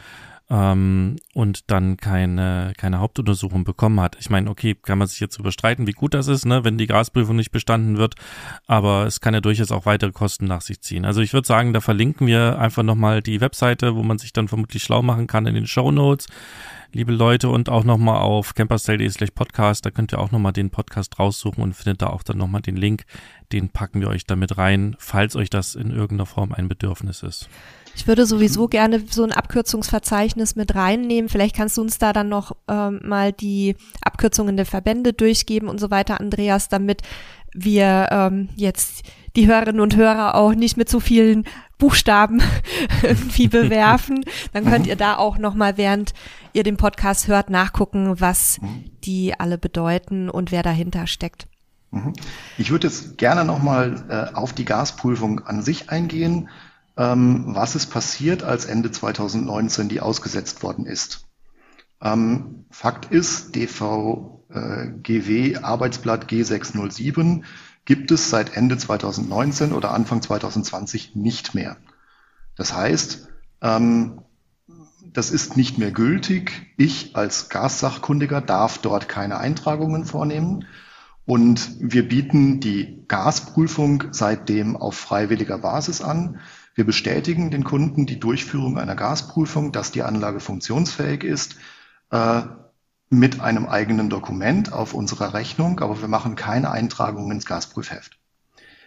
[0.50, 4.16] ähm, und dann keine, keine Hauptuntersuchung bekommen hat.
[4.20, 6.88] Ich meine, okay, kann man sich jetzt überstreiten, wie gut das ist, ne, wenn die
[6.88, 8.16] Gasprüfung nicht bestanden wird,
[8.68, 11.06] aber es kann ja durchaus auch weitere Kosten nach sich ziehen.
[11.06, 14.48] Also ich würde sagen, da verlinken wir einfach nochmal die Webseite, wo man sich dann
[14.48, 16.28] vermutlich schlau machen kann in den Show Notes
[16.96, 19.86] liebe Leute, und auch nochmal auf campersdale.de slash podcast.
[19.86, 22.78] Da könnt ihr auch nochmal den Podcast raussuchen und findet da auch dann nochmal den
[22.78, 23.04] Link.
[23.52, 27.50] Den packen wir euch damit rein, falls euch das in irgendeiner Form ein Bedürfnis ist.
[27.96, 31.30] Ich würde sowieso gerne so ein Abkürzungsverzeichnis mit reinnehmen.
[31.30, 35.80] Vielleicht kannst du uns da dann noch ähm, mal die Abkürzungen der Verbände durchgeben und
[35.80, 37.02] so weiter, Andreas, damit
[37.54, 39.04] wir ähm, jetzt
[39.36, 41.46] die Hörerinnen und Hörer auch nicht mit so vielen
[41.78, 42.42] Buchstaben
[43.02, 44.24] irgendwie bewerfen.
[44.54, 46.14] Dann könnt ihr da auch noch mal, während
[46.54, 48.60] ihr den Podcast hört, nachgucken, was
[49.04, 51.48] die alle bedeuten und wer dahinter steckt.
[51.92, 52.14] Mhm.
[52.58, 56.50] Ich würde jetzt gerne noch mal äh, auf die Gasprüfung an sich eingehen
[56.98, 61.26] was ist passiert, als Ende 2019 die ausgesetzt worden ist.
[62.02, 67.44] Ähm, Fakt ist, DVGW Arbeitsblatt G607
[67.86, 71.78] gibt es seit Ende 2019 oder Anfang 2020 nicht mehr.
[72.56, 73.28] Das heißt,
[73.62, 74.22] ähm,
[75.14, 76.74] das ist nicht mehr gültig.
[76.78, 80.66] Ich als Gassachkundiger darf dort keine Eintragungen vornehmen.
[81.26, 86.40] Und wir bieten die Gasprüfung seitdem auf freiwilliger Basis an.
[86.76, 91.56] Wir bestätigen den Kunden die Durchführung einer Gasprüfung, dass die Anlage funktionsfähig ist,
[92.12, 92.42] äh,
[93.10, 98.18] mit einem eigenen Dokument auf unserer Rechnung, aber wir machen keine Eintragung ins Gasprüfheft.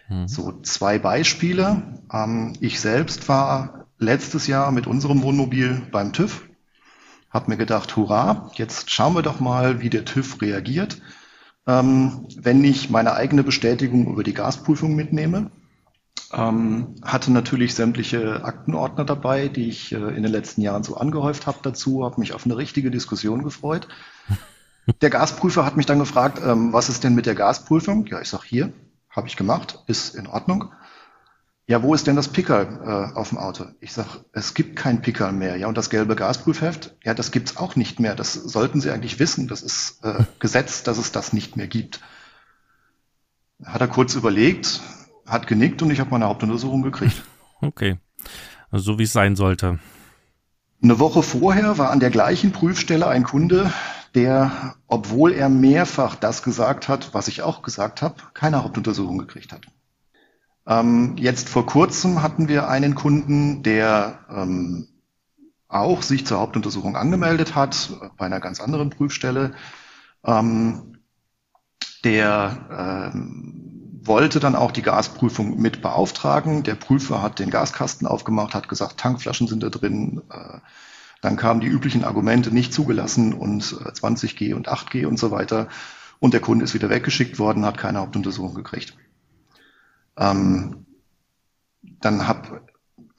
[0.07, 0.27] Hm.
[0.27, 1.99] So zwei Beispiele.
[2.13, 6.47] Ähm, ich selbst war letztes Jahr mit unserem Wohnmobil beim TÜV,
[7.31, 11.01] habe mir gedacht, hurra, jetzt schauen wir doch mal, wie der TÜV reagiert,
[11.65, 15.49] ähm, wenn ich meine eigene Bestätigung über die Gasprüfung mitnehme
[16.33, 21.47] ähm, hatte natürlich sämtliche Aktenordner dabei, die ich äh, in den letzten Jahren so angehäuft
[21.47, 23.87] habe dazu, habe mich auf eine richtige Diskussion gefreut.
[25.01, 28.07] Der Gasprüfer hat mich dann gefragt, ähm, was ist denn mit der Gasprüfung?
[28.07, 28.73] Ja, ich sag hier,
[29.09, 30.71] habe ich gemacht, ist in Ordnung.
[31.67, 33.65] Ja, wo ist denn das Pickerl äh, auf dem Auto?
[33.79, 35.55] Ich sag, es gibt kein Pickerl mehr.
[35.57, 36.95] Ja, und das gelbe Gasprüfheft?
[37.03, 38.15] Ja, das gibt's auch nicht mehr.
[38.15, 39.47] Das sollten Sie eigentlich wissen.
[39.47, 42.01] Das ist äh, Gesetz, dass es das nicht mehr gibt.
[43.63, 44.81] Hat er kurz überlegt,
[45.29, 47.23] hat genickt und ich habe meine Hauptuntersuchung gekriegt.
[47.61, 47.97] Okay.
[48.71, 49.79] Also so wie es sein sollte.
[50.81, 53.69] Eine Woche vorher war an der gleichen Prüfstelle ein Kunde,
[54.15, 59.51] der, obwohl er mehrfach das gesagt hat, was ich auch gesagt habe, keine Hauptuntersuchung gekriegt
[59.51, 59.67] hat.
[60.65, 64.87] Ähm, jetzt vor kurzem hatten wir einen Kunden, der ähm,
[65.67, 69.53] auch sich zur Hauptuntersuchung angemeldet hat, bei einer ganz anderen Prüfstelle.
[70.23, 70.97] Ähm,
[72.03, 73.68] der ähm,
[74.09, 76.63] wollte dann auch die Gasprüfung mit beauftragen.
[76.63, 80.23] Der Prüfer hat den Gaskasten aufgemacht, hat gesagt, Tankflaschen sind da drin.
[80.29, 80.57] Äh,
[81.21, 85.69] dann kamen die üblichen Argumente nicht zugelassen und 20G äh, und 8G und so weiter.
[86.19, 88.97] Und der Kunde ist wieder weggeschickt worden, hat keine Hauptuntersuchung gekriegt.
[90.17, 90.87] Ähm,
[92.01, 92.61] dann hab,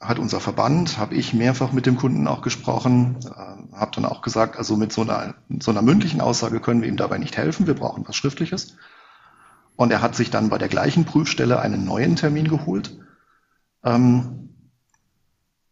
[0.01, 4.21] hat unser Verband, habe ich mehrfach mit dem Kunden auch gesprochen, äh, habe dann auch
[4.21, 7.65] gesagt, also mit so einer, so einer mündlichen Aussage können wir ihm dabei nicht helfen,
[7.65, 8.75] wir brauchen was Schriftliches.
[9.75, 12.97] Und er hat sich dann bei der gleichen Prüfstelle einen neuen Termin geholt.
[13.83, 14.49] Ähm,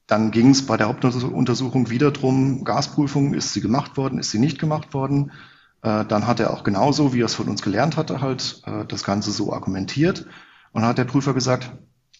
[0.08, 4.40] dann ging es bei der Hauptuntersuchung wieder drum, Gasprüfung, ist sie gemacht worden, ist sie
[4.40, 5.32] nicht gemacht worden.
[5.84, 8.86] Äh, dann hat er auch genauso, wie er es von uns gelernt hatte, halt äh,
[8.86, 10.26] das Ganze so argumentiert.
[10.72, 11.72] Und hat der Prüfer gesagt,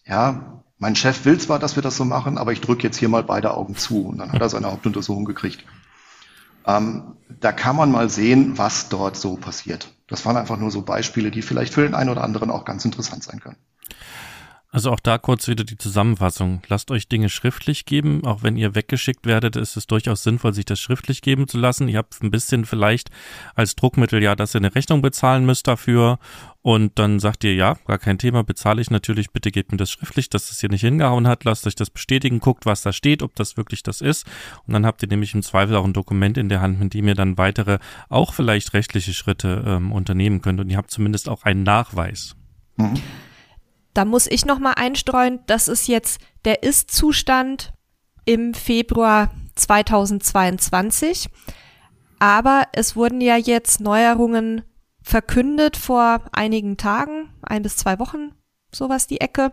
[0.04, 3.08] ja, mein Chef will zwar, dass wir das so machen, aber ich drücke jetzt hier
[3.08, 4.06] mal beide Augen zu.
[4.06, 5.64] Und dann hat er seine Hauptuntersuchung gekriegt.
[6.66, 9.92] Ähm, da kann man mal sehen, was dort so passiert.
[10.10, 12.84] Das waren einfach nur so Beispiele, die vielleicht für den einen oder anderen auch ganz
[12.84, 13.56] interessant sein können.
[14.72, 16.62] Also auch da kurz wieder die Zusammenfassung.
[16.68, 18.24] Lasst euch Dinge schriftlich geben.
[18.24, 21.88] Auch wenn ihr weggeschickt werdet, ist es durchaus sinnvoll, sich das schriftlich geben zu lassen.
[21.88, 23.10] Ihr habt ein bisschen vielleicht
[23.56, 26.20] als Druckmittel ja, dass ihr eine Rechnung bezahlen müsst dafür.
[26.62, 29.32] Und dann sagt ihr, ja, gar kein Thema, bezahle ich natürlich.
[29.32, 31.42] Bitte gebt mir das schriftlich, dass es hier nicht hingehauen hat.
[31.42, 34.24] Lasst euch das bestätigen, guckt, was da steht, ob das wirklich das ist.
[34.68, 37.08] Und dann habt ihr nämlich im Zweifel auch ein Dokument in der Hand, mit dem
[37.08, 37.78] ihr dann weitere,
[38.08, 40.60] auch vielleicht rechtliche Schritte ähm, unternehmen könnt.
[40.60, 42.36] Und ihr habt zumindest auch einen Nachweis.
[42.76, 43.00] Mhm.
[43.94, 47.72] Da muss ich noch mal einstreuen, das ist jetzt der Ist-Zustand
[48.24, 51.28] im Februar 2022.
[52.18, 54.62] Aber es wurden ja jetzt Neuerungen
[55.02, 58.32] verkündet vor einigen Tagen, ein bis zwei Wochen,
[58.72, 59.52] sowas die Ecke.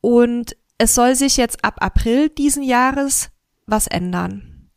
[0.00, 3.30] Und es soll sich jetzt ab April diesen Jahres
[3.66, 4.70] was ändern.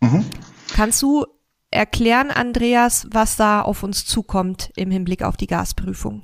[0.00, 0.24] Mhm.
[0.74, 1.26] Kannst du
[1.70, 6.22] erklären, Andreas, was da auf uns zukommt im Hinblick auf die Gasprüfung?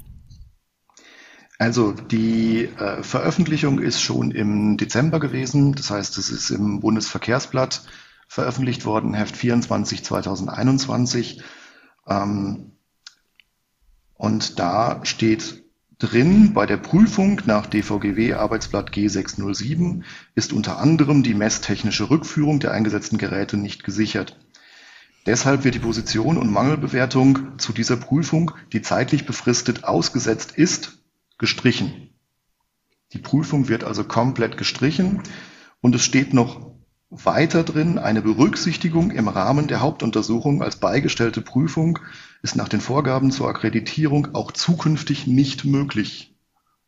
[1.59, 5.75] Also die äh, Veröffentlichung ist schon im Dezember gewesen.
[5.75, 7.83] Das heißt, es ist im Bundesverkehrsblatt
[8.27, 11.43] veröffentlicht worden, Heft 24 2021.
[12.09, 12.73] Ähm,
[14.15, 15.65] und da steht
[15.99, 20.03] drin, bei der Prüfung nach DVGW Arbeitsblatt G607
[20.35, 24.39] ist unter anderem die messtechnische Rückführung der eingesetzten Geräte nicht gesichert.
[25.27, 31.04] Deshalb wird die Position und Mangelbewertung zu dieser Prüfung, die zeitlich befristet ausgesetzt ist,
[31.39, 32.11] gestrichen.
[33.13, 35.23] Die Prüfung wird also komplett gestrichen
[35.81, 36.75] und es steht noch
[37.11, 41.99] weiter drin, eine Berücksichtigung im Rahmen der Hauptuntersuchung als beigestellte Prüfung
[42.43, 46.35] ist nach den Vorgaben zur Akkreditierung auch zukünftig nicht möglich.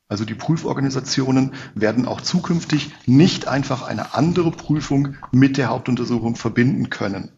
[0.09, 6.91] Also die Prüforganisationen werden auch zukünftig nicht einfach eine andere Prüfung mit der Hauptuntersuchung verbinden
[6.91, 7.36] können.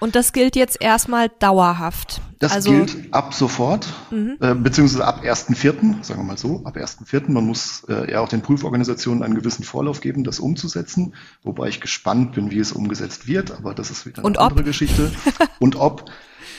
[0.00, 2.20] Und das gilt jetzt erstmal dauerhaft.
[2.38, 4.36] Das also, gilt ab sofort, mhm.
[4.40, 7.30] äh, beziehungsweise ab 1.4., sagen wir mal so, ab 1.4.
[7.30, 11.80] Man muss äh, ja auch den Prüforganisationen einen gewissen Vorlauf geben, das umzusetzen, wobei ich
[11.80, 14.66] gespannt bin, wie es umgesetzt wird, aber das ist wieder eine Und andere ob?
[14.66, 15.10] Geschichte.
[15.58, 16.10] Und ob.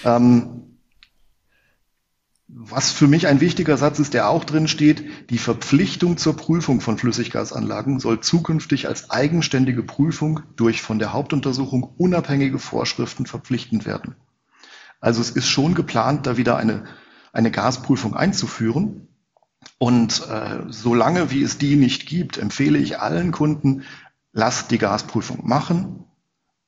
[0.04, 0.64] Ähm,
[2.52, 6.82] was für mich ein wichtiger Satz ist, der auch drin steht, die Verpflichtung zur Prüfung
[6.82, 14.16] von Flüssiggasanlagen soll zukünftig als eigenständige Prüfung durch von der Hauptuntersuchung unabhängige Vorschriften verpflichtend werden.
[15.00, 16.86] Also es ist schon geplant, da wieder eine,
[17.34, 19.08] eine Gasprüfung einzuführen.
[19.78, 23.84] Und äh, solange wie es die nicht gibt, empfehle ich allen Kunden,
[24.34, 26.06] lasst die Gasprüfung machen.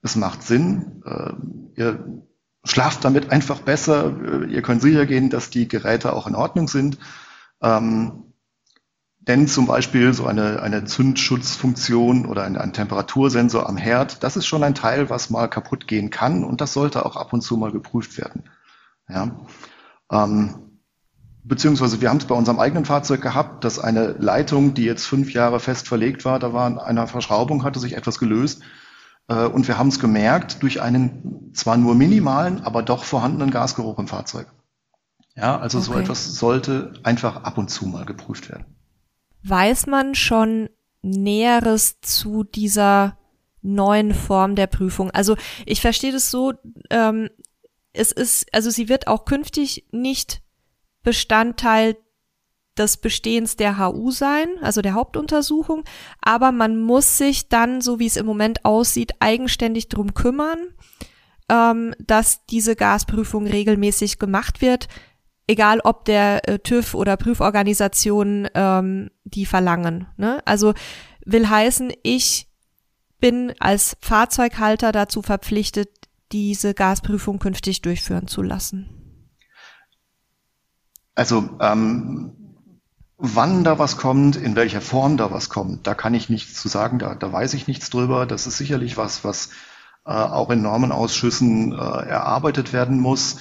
[0.03, 1.01] Es macht Sinn.
[1.05, 1.33] Äh,
[1.75, 2.23] ihr
[2.63, 4.13] schlaft damit einfach besser.
[4.23, 6.97] Äh, ihr könnt sicher gehen, dass die Geräte auch in Ordnung sind.
[7.61, 8.31] Ähm,
[9.19, 14.47] denn zum Beispiel so eine, eine Zündschutzfunktion oder ein, ein, Temperatursensor am Herd, das ist
[14.47, 17.55] schon ein Teil, was mal kaputt gehen kann und das sollte auch ab und zu
[17.55, 18.49] mal geprüft werden.
[19.07, 19.35] Ja.
[20.11, 20.79] Ähm,
[21.43, 25.33] beziehungsweise wir haben es bei unserem eigenen Fahrzeug gehabt, dass eine Leitung, die jetzt fünf
[25.33, 28.63] Jahre fest verlegt war, da war an einer Verschraubung, hatte sich etwas gelöst
[29.35, 34.07] und wir haben es gemerkt durch einen zwar nur minimalen, aber doch vorhandenen Gasgeruch im
[34.07, 34.47] Fahrzeug.
[35.35, 35.87] Ja, also okay.
[35.87, 38.65] so etwas sollte einfach ab und zu mal geprüft werden.
[39.43, 40.69] Weiß man schon
[41.01, 43.17] Näheres zu dieser
[43.61, 45.11] neuen Form der Prüfung?
[45.11, 46.53] Also ich verstehe das so,
[46.89, 47.29] ähm,
[47.93, 50.41] es ist, also sie wird auch künftig nicht
[51.03, 51.97] Bestandteil
[52.77, 55.83] des Bestehens der HU sein, also der Hauptuntersuchung,
[56.21, 60.59] aber man muss sich dann, so wie es im Moment aussieht, eigenständig drum kümmern,
[61.49, 64.87] ähm, dass diese Gasprüfung regelmäßig gemacht wird,
[65.47, 70.07] egal ob der äh, TÜV oder Prüforganisationen ähm, die verlangen.
[70.15, 70.41] Ne?
[70.45, 70.73] Also
[71.25, 72.47] will heißen, ich
[73.19, 75.89] bin als Fahrzeughalter dazu verpflichtet,
[76.31, 78.89] diese Gasprüfung künftig durchführen zu lassen.
[81.13, 82.40] Also ähm,
[83.23, 86.67] Wann da was kommt, in welcher Form da was kommt, da kann ich nichts zu
[86.67, 88.25] sagen, da, da weiß ich nichts drüber.
[88.25, 89.49] Das ist sicherlich was, was
[90.07, 93.37] äh, auch in Normenausschüssen äh, erarbeitet werden muss.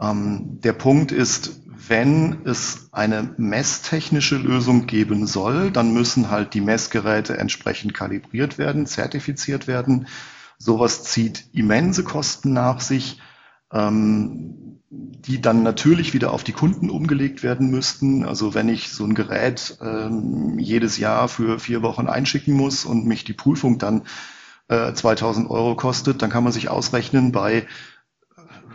[0.00, 6.60] Ähm, der Punkt ist, wenn es eine messtechnische Lösung geben soll, dann müssen halt die
[6.60, 10.06] Messgeräte entsprechend kalibriert werden, zertifiziert werden.
[10.58, 13.20] Sowas zieht immense Kosten nach sich.
[13.72, 18.24] Ähm, die dann natürlich wieder auf die Kunden umgelegt werden müssten.
[18.24, 23.06] Also wenn ich so ein Gerät ähm, jedes Jahr für vier Wochen einschicken muss und
[23.06, 24.02] mich die Prüfung dann
[24.68, 27.66] äh, 2000 Euro kostet, dann kann man sich ausrechnen bei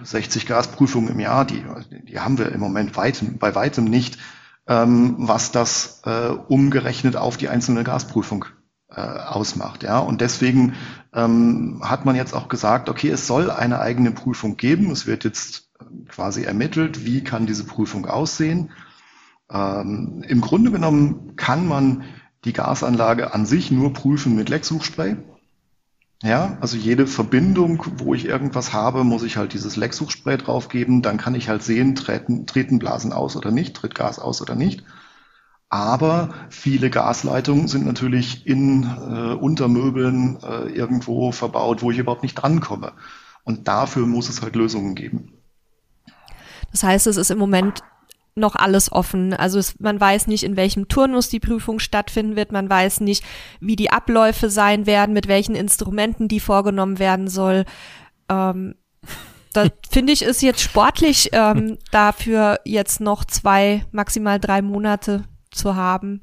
[0.04, 1.63] 60 Gasprüfungen im Jahr, die,
[2.08, 4.17] die haben wir im Moment weitem, bei weitem nicht,
[4.67, 8.45] ähm, was das äh, umgerechnet auf die einzelne Gasprüfung
[8.89, 9.84] äh, ausmacht.
[9.84, 10.73] Ja, und deswegen
[11.13, 14.91] ähm, hat man jetzt auch gesagt, okay, es soll eine eigene Prüfung geben.
[14.91, 15.69] Es wird jetzt
[16.08, 18.71] quasi ermittelt, wie kann diese Prüfung aussehen.
[19.51, 22.03] Ähm, Im Grunde genommen kann man
[22.45, 25.17] die Gasanlage an sich nur prüfen mit Lecksuchspray.
[26.23, 31.01] Ja, also jede Verbindung, wo ich irgendwas habe, muss ich halt dieses Lecksuchspray draufgeben.
[31.01, 34.56] Dann kann ich halt sehen, treten, treten Blasen aus oder nicht, tritt Gas aus oder
[34.56, 34.84] nicht.
[35.67, 42.36] Aber viele Gasleitungen sind natürlich in äh, Untermöbeln äh, irgendwo verbaut, wo ich überhaupt nicht
[42.36, 42.93] drankomme.
[43.43, 45.34] Und dafür muss es halt Lösungen geben.
[46.73, 47.81] Das heißt, es ist im Moment
[48.36, 49.33] noch alles offen.
[49.33, 52.51] Also es, man weiß nicht, in welchem Turnus die Prüfung stattfinden wird.
[52.51, 53.23] Man weiß nicht,
[53.59, 57.65] wie die Abläufe sein werden, mit welchen Instrumenten die vorgenommen werden soll.
[58.29, 58.75] Ähm,
[59.53, 65.75] da finde ich, ist jetzt sportlich ähm, dafür jetzt noch zwei, maximal drei Monate zu
[65.75, 66.21] haben,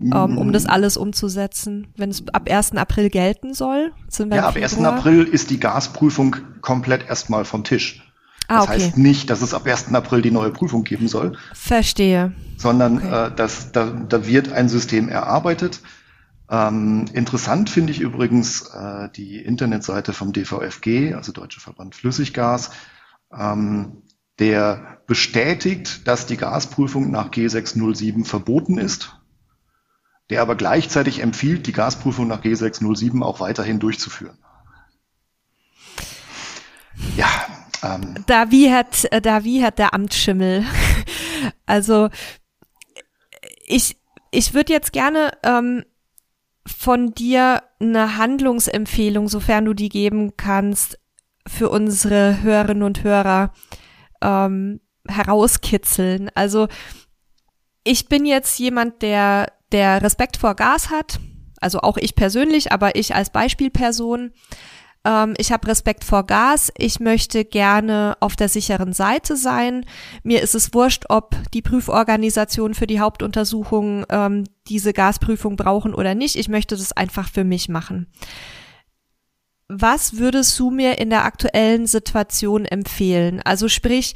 [0.00, 0.70] ähm, um das mm.
[0.70, 2.76] alles umzusetzen, wenn es ab 1.
[2.76, 3.92] April gelten soll?
[4.30, 4.78] ja, ab 1.
[4.84, 8.07] April ist die Gasprüfung komplett erstmal vom Tisch.
[8.48, 8.82] Ah, das okay.
[8.82, 9.94] heißt nicht, dass es ab 1.
[9.94, 11.36] April die neue Prüfung geben soll.
[11.52, 12.32] Verstehe.
[12.56, 13.26] Sondern okay.
[13.26, 15.80] äh, dass, da, da wird ein System erarbeitet.
[16.50, 22.70] Ähm, interessant finde ich übrigens äh, die Internetseite vom DVFG, also Deutscher Verband Flüssiggas.
[23.36, 24.02] Ähm,
[24.38, 29.16] der bestätigt, dass die Gasprüfung nach G607 verboten ist,
[30.30, 34.38] der aber gleichzeitig empfiehlt, die Gasprüfung nach G607 auch weiterhin durchzuführen.
[37.16, 37.47] Ja.
[37.82, 40.64] Ähm, da wie hat äh, da wie hat der Amtsschimmel.
[41.66, 42.08] also
[43.66, 43.96] ich
[44.30, 45.84] ich würde jetzt gerne ähm,
[46.66, 50.98] von dir eine Handlungsempfehlung, sofern du die geben kannst,
[51.46, 53.52] für unsere Hörerinnen und Hörer
[54.20, 56.30] ähm, herauskitzeln.
[56.34, 56.68] Also
[57.84, 61.18] ich bin jetzt jemand, der, der Respekt vor Gas hat,
[61.60, 64.32] also auch ich persönlich, aber ich als Beispielperson.
[65.08, 66.70] Ähm, ich habe Respekt vor Gas.
[66.76, 69.86] Ich möchte gerne auf der sicheren Seite sein.
[70.22, 76.14] Mir ist es wurscht, ob die Prüforganisation für die Hauptuntersuchung ähm, diese Gasprüfung brauchen oder
[76.14, 76.36] nicht.
[76.36, 78.06] Ich möchte das einfach für mich machen
[79.68, 83.42] was würdest du mir in der aktuellen Situation empfehlen?
[83.44, 84.14] Also sprich,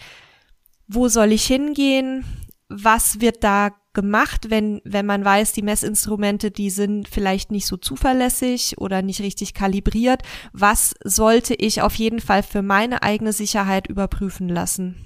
[0.89, 2.25] wo soll ich hingehen?
[2.69, 7.77] Was wird da gemacht, wenn, wenn man weiß, die Messinstrumente, die sind vielleicht nicht so
[7.77, 10.23] zuverlässig oder nicht richtig kalibriert?
[10.53, 14.97] Was sollte ich auf jeden Fall für meine eigene Sicherheit überprüfen lassen?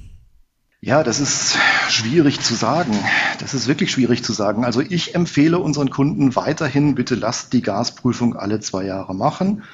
[0.81, 2.93] Ja, das ist schwierig zu sagen.
[3.41, 4.65] Das ist wirklich schwierig zu sagen.
[4.65, 9.65] Also ich empfehle unseren Kunden weiterhin, bitte lasst die Gasprüfung alle zwei Jahre machen.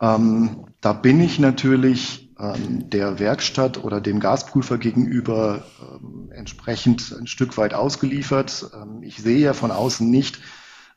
[0.00, 7.58] Ähm, da bin ich natürlich der Werkstatt oder dem Gasprüfer gegenüber ähm, entsprechend ein Stück
[7.58, 8.70] weit ausgeliefert.
[8.74, 10.40] Ähm, ich sehe ja von außen nicht,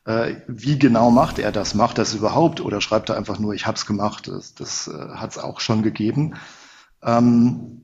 [0.06, 1.74] äh, wie genau macht er das?
[1.74, 4.28] Macht das überhaupt oder schreibt er einfach nur, ich hab's gemacht?
[4.28, 6.34] Das, das äh, hat es auch schon gegeben.
[7.02, 7.83] Ähm,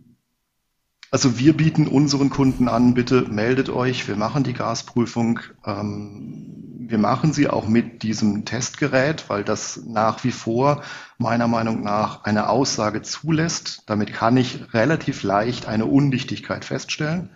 [1.11, 5.41] also wir bieten unseren Kunden an, bitte meldet euch, wir machen die Gasprüfung.
[5.67, 10.83] Ähm, wir machen sie auch mit diesem Testgerät, weil das nach wie vor
[11.19, 13.85] meiner Meinung nach eine Aussage zulässt.
[13.87, 17.31] Damit kann ich relativ leicht eine Undichtigkeit feststellen.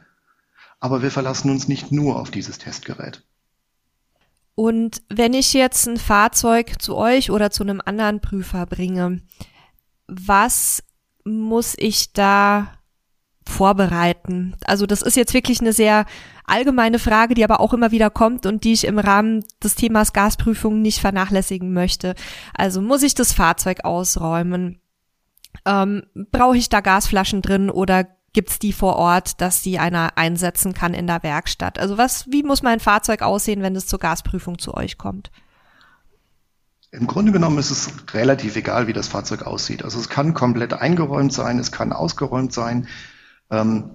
[0.81, 3.23] Aber wir verlassen uns nicht nur auf dieses Testgerät.
[4.55, 9.23] Und wenn ich jetzt ein Fahrzeug zu euch oder zu einem anderen Prüfer bringe,
[10.07, 10.83] was
[11.25, 12.73] muss ich da
[13.49, 14.57] vorbereiten?
[14.65, 16.07] Also das ist jetzt wirklich eine sehr
[16.45, 20.13] allgemeine Frage, die aber auch immer wieder kommt und die ich im Rahmen des Themas
[20.13, 22.15] Gasprüfung nicht vernachlässigen möchte.
[22.55, 24.81] Also muss ich das Fahrzeug ausräumen?
[25.65, 30.75] Ähm, Brauche ich da Gasflaschen drin oder gibt's die vor Ort, dass die einer einsetzen
[30.75, 31.79] kann in der Werkstatt?
[31.79, 35.31] Also was, wie muss mein Fahrzeug aussehen, wenn es zur Gasprüfung zu euch kommt?
[36.91, 39.83] Im Grunde genommen ist es relativ egal, wie das Fahrzeug aussieht.
[39.83, 42.87] Also es kann komplett eingeräumt sein, es kann ausgeräumt sein.
[43.51, 43.91] Ähm,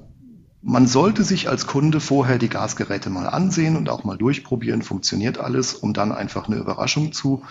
[0.62, 5.38] man sollte sich als Kunde vorher die Gasgeräte mal ansehen und auch mal durchprobieren, funktioniert
[5.38, 7.44] alles, um dann einfach eine Überraschung zu,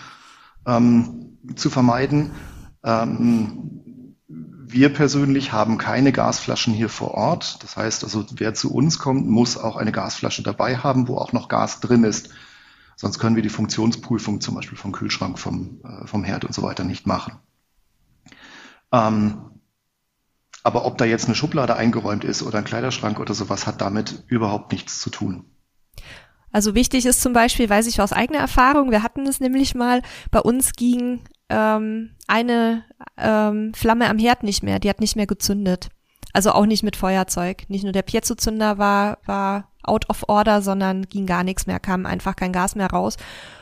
[0.67, 2.31] ähm, zu vermeiden.
[2.83, 7.63] Ähm, wir persönlich haben keine Gasflaschen hier vor Ort.
[7.63, 11.33] Das heißt also, wer zu uns kommt, muss auch eine Gasflasche dabei haben, wo auch
[11.33, 12.29] noch Gas drin ist.
[12.95, 16.61] Sonst können wir die Funktionsprüfung zum Beispiel vom Kühlschrank, vom, äh, vom Herd und so
[16.61, 17.33] weiter nicht machen.
[18.91, 19.58] Ähm,
[20.69, 24.23] aber ob da jetzt eine Schublade eingeräumt ist oder ein Kleiderschrank oder sowas, hat damit
[24.27, 25.45] überhaupt nichts zu tun.
[26.51, 30.03] Also wichtig ist zum Beispiel, weiß ich aus eigener Erfahrung, wir hatten es nämlich mal,
[30.29, 32.83] bei uns ging ähm, eine
[33.17, 35.89] ähm, Flamme am Herd nicht mehr, die hat nicht mehr gezündet.
[36.33, 37.63] Also auch nicht mit Feuerzeug.
[37.67, 42.05] Nicht nur der Piezozünder war, war out of order, sondern ging gar nichts mehr, kam
[42.05, 43.17] einfach kein Gas mehr raus.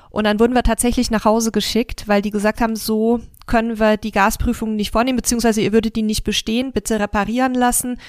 [0.10, 3.98] Und dann wurden wir tatsächlich nach Hause geschickt, weil die gesagt haben, so können wir
[3.98, 8.00] die Gasprüfung nicht vornehmen, beziehungsweise ihr würdet die nicht bestehen, bitte reparieren lassen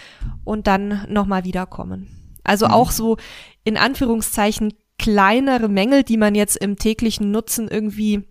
[0.44, 2.38] und dann nochmal wiederkommen.
[2.44, 2.72] Also mhm.
[2.72, 3.16] auch so
[3.64, 8.24] in Anführungszeichen kleinere Mängel, die man jetzt im täglichen Nutzen irgendwie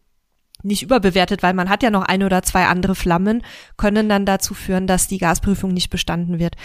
[0.64, 3.44] nicht überbewertet, weil man hat ja noch ein oder zwei andere Flammen,
[3.78, 6.56] können dann dazu führen, dass die Gasprüfung nicht bestanden wird.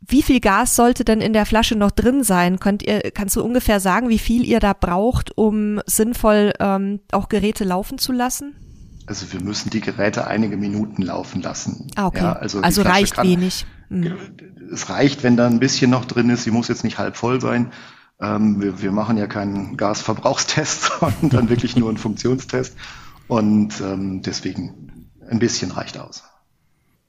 [0.00, 2.60] Wie viel Gas sollte denn in der Flasche noch drin sein?
[2.60, 7.28] Könnt ihr, kannst du ungefähr sagen, wie viel ihr da braucht, um sinnvoll ähm, auch
[7.28, 8.54] Geräte laufen zu lassen?
[9.08, 11.86] Also wir müssen die Geräte einige Minuten laufen lassen.
[11.96, 12.18] Ah, okay.
[12.18, 13.64] Ja, also, also reicht kann, wenig.
[13.88, 14.18] Mhm.
[14.70, 16.44] Es reicht, wenn da ein bisschen noch drin ist.
[16.44, 17.72] Sie muss jetzt nicht halb voll sein.
[18.20, 22.76] Ähm, wir, wir, machen ja keinen Gasverbrauchstest, sondern dann wirklich nur einen Funktionstest.
[23.28, 26.24] Und ähm, deswegen ein bisschen reicht aus.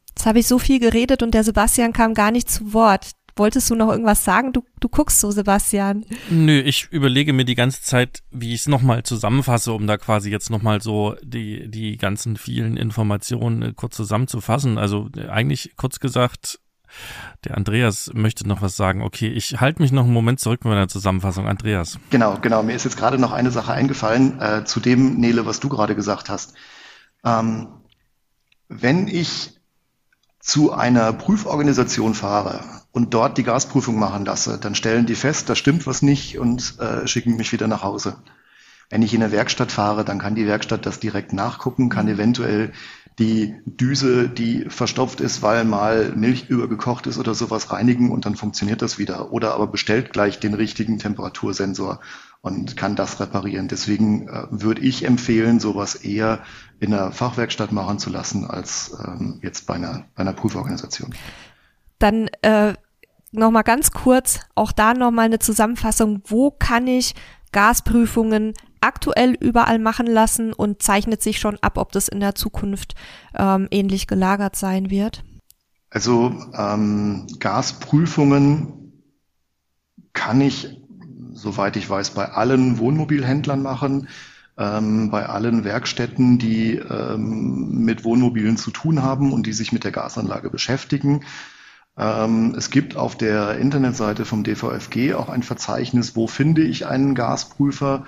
[0.08, 3.12] Jetzt habe ich so viel geredet und der Sebastian kam gar nicht zu Wort.
[3.40, 4.52] Wolltest du noch irgendwas sagen?
[4.52, 6.06] Du, du guckst so, Sebastian.
[6.30, 10.30] Nö, ich überlege mir die ganze Zeit, wie ich es nochmal zusammenfasse, um da quasi
[10.30, 14.78] jetzt nochmal so die, die ganzen vielen Informationen äh, kurz zusammenzufassen.
[14.78, 16.60] Also äh, eigentlich kurz gesagt,
[17.46, 19.04] der Andreas möchte noch was sagen.
[19.04, 21.48] Okay, ich halte mich noch einen Moment zurück mit meiner Zusammenfassung.
[21.48, 21.98] Andreas.
[22.10, 22.62] Genau, genau.
[22.62, 25.96] Mir ist jetzt gerade noch eine Sache eingefallen, äh, zu dem, Nele, was du gerade
[25.96, 26.56] gesagt hast.
[27.24, 27.70] Ähm,
[28.68, 29.59] wenn ich
[30.40, 35.56] zu einer Prüforganisation fahre und dort die Gasprüfung machen lasse, dann stellen die fest, da
[35.56, 38.16] stimmt was nicht und äh, schicken mich wieder nach Hause.
[38.90, 42.72] Wenn ich in eine Werkstatt fahre, dann kann die Werkstatt das direkt nachgucken, kann eventuell
[43.20, 48.36] die Düse, die verstopft ist, weil mal Milch übergekocht ist oder sowas reinigen und dann
[48.36, 49.32] funktioniert das wieder.
[49.32, 52.00] Oder aber bestellt gleich den richtigen Temperatursensor
[52.42, 53.68] und kann das reparieren.
[53.68, 56.40] Deswegen äh, würde ich empfehlen, sowas eher
[56.80, 61.14] in einer Fachwerkstatt machen zu lassen, als ähm, jetzt bei einer, bei einer Prüforganisation.
[62.00, 62.74] Dann äh,
[63.32, 66.22] nochmal ganz kurz, auch da nochmal eine Zusammenfassung.
[66.26, 67.14] Wo kann ich
[67.52, 72.96] Gasprüfungen aktuell überall machen lassen und zeichnet sich schon ab, ob das in der Zukunft
[73.38, 75.24] ähm, ähnlich gelagert sein wird?
[75.90, 78.94] Also ähm, Gasprüfungen
[80.14, 80.80] kann ich,
[81.42, 84.08] soweit ich weiß, bei allen Wohnmobilhändlern machen
[84.60, 89.86] ähm, bei allen Werkstätten, die ähm, mit Wohnmobilen zu tun haben und die sich mit
[89.86, 91.22] der Gasanlage beschäftigen.
[91.98, 97.16] Ähm, es gibt auf der Internetseite vom DVFG auch ein Verzeichnis, wo finde ich einen
[97.16, 98.06] Gasprüfer,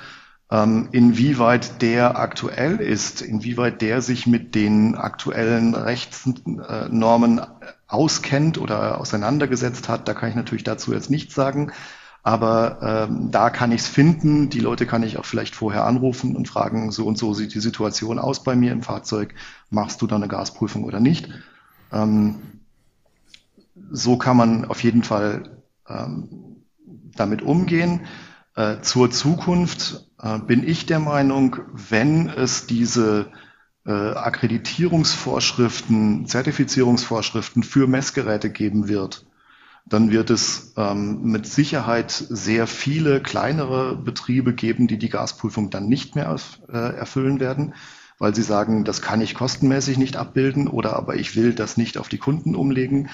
[0.52, 7.42] ähm, inwieweit der aktuell ist, inwieweit der sich mit den aktuellen Rechtsnormen
[7.88, 10.10] auskennt oder auseinandergesetzt hat.
[10.10, 11.72] Da kann ich natürlich dazu jetzt nichts sagen.
[12.24, 14.50] Aber ähm, da kann ich es finden.
[14.50, 17.60] Die Leute kann ich auch vielleicht vorher anrufen und fragen, so und so sieht die
[17.60, 19.34] Situation aus bei mir im Fahrzeug.
[19.70, 21.30] Machst du da eine Gasprüfung oder nicht?
[21.92, 22.42] Ähm,
[23.90, 26.64] so kann man auf jeden Fall ähm,
[27.16, 28.02] damit umgehen.
[28.56, 33.32] Äh, zur Zukunft äh, bin ich der Meinung, wenn es diese
[33.86, 39.26] äh, Akkreditierungsvorschriften, Zertifizierungsvorschriften für Messgeräte geben wird,
[39.92, 45.90] dann wird es ähm, mit Sicherheit sehr viele kleinere Betriebe geben, die die Gasprüfung dann
[45.90, 46.34] nicht mehr
[46.72, 47.74] äh, erfüllen werden,
[48.18, 51.98] weil sie sagen, das kann ich kostenmäßig nicht abbilden oder aber ich will das nicht
[51.98, 53.10] auf die Kunden umlegen.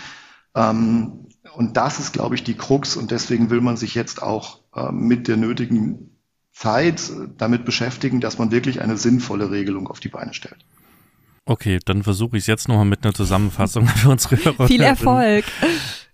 [0.54, 1.26] Ähm,
[1.56, 4.92] und das ist, glaube ich, die Krux und deswegen will man sich jetzt auch äh,
[4.92, 6.12] mit der nötigen
[6.54, 7.02] Zeit
[7.40, 10.64] damit beschäftigen, dass man wirklich eine sinnvolle Regelung auf die Beine stellt.
[11.46, 14.68] Okay, dann versuche ich es jetzt nochmal mit einer Zusammenfassung für unsere Hörer.
[14.68, 15.46] Viel Erfolg.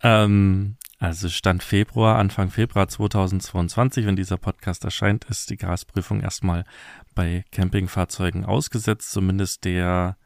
[0.04, 6.66] Ähm, also Stand Februar, Anfang Februar 2022, wenn dieser Podcast erscheint, ist die Gasprüfung erstmal
[7.16, 10.18] bei Campingfahrzeugen ausgesetzt, zumindest der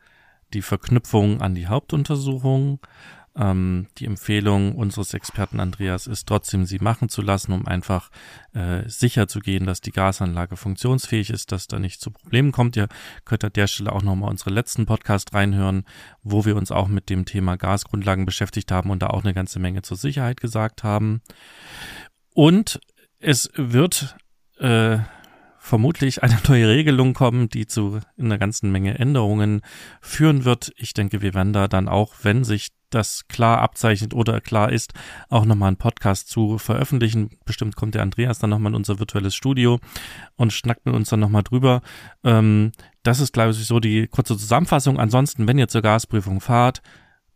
[0.53, 2.79] die Verknüpfung an die Hauptuntersuchung.
[3.37, 8.09] Ähm, die Empfehlung unseres Experten Andreas ist trotzdem, sie machen zu lassen, um einfach
[8.53, 12.75] äh, sicher zu gehen, dass die Gasanlage funktionsfähig ist, dass da nicht zu Problemen kommt.
[12.75, 12.87] Ihr
[13.25, 15.83] könnt an der Stelle auch nochmal unsere letzten Podcast reinhören,
[16.23, 19.59] wo wir uns auch mit dem Thema Gasgrundlagen beschäftigt haben und da auch eine ganze
[19.59, 21.21] Menge zur Sicherheit gesagt haben.
[22.33, 22.79] Und
[23.19, 24.17] es wird
[24.59, 24.97] äh,
[25.59, 29.61] vermutlich eine neue Regelung kommen, die zu einer ganzen Menge Änderungen
[30.01, 30.73] führen wird.
[30.77, 34.93] Ich denke, wir werden da dann auch, wenn sich das klar abzeichnet oder klar ist,
[35.29, 37.29] auch nochmal einen Podcast zu veröffentlichen.
[37.45, 39.79] Bestimmt kommt der Andreas dann nochmal in unser virtuelles Studio
[40.35, 41.81] und schnackt mit uns dann nochmal drüber.
[42.23, 42.71] Ähm,
[43.03, 44.99] das ist, glaube ich, so die kurze Zusammenfassung.
[44.99, 46.81] Ansonsten, wenn ihr zur Gasprüfung fahrt,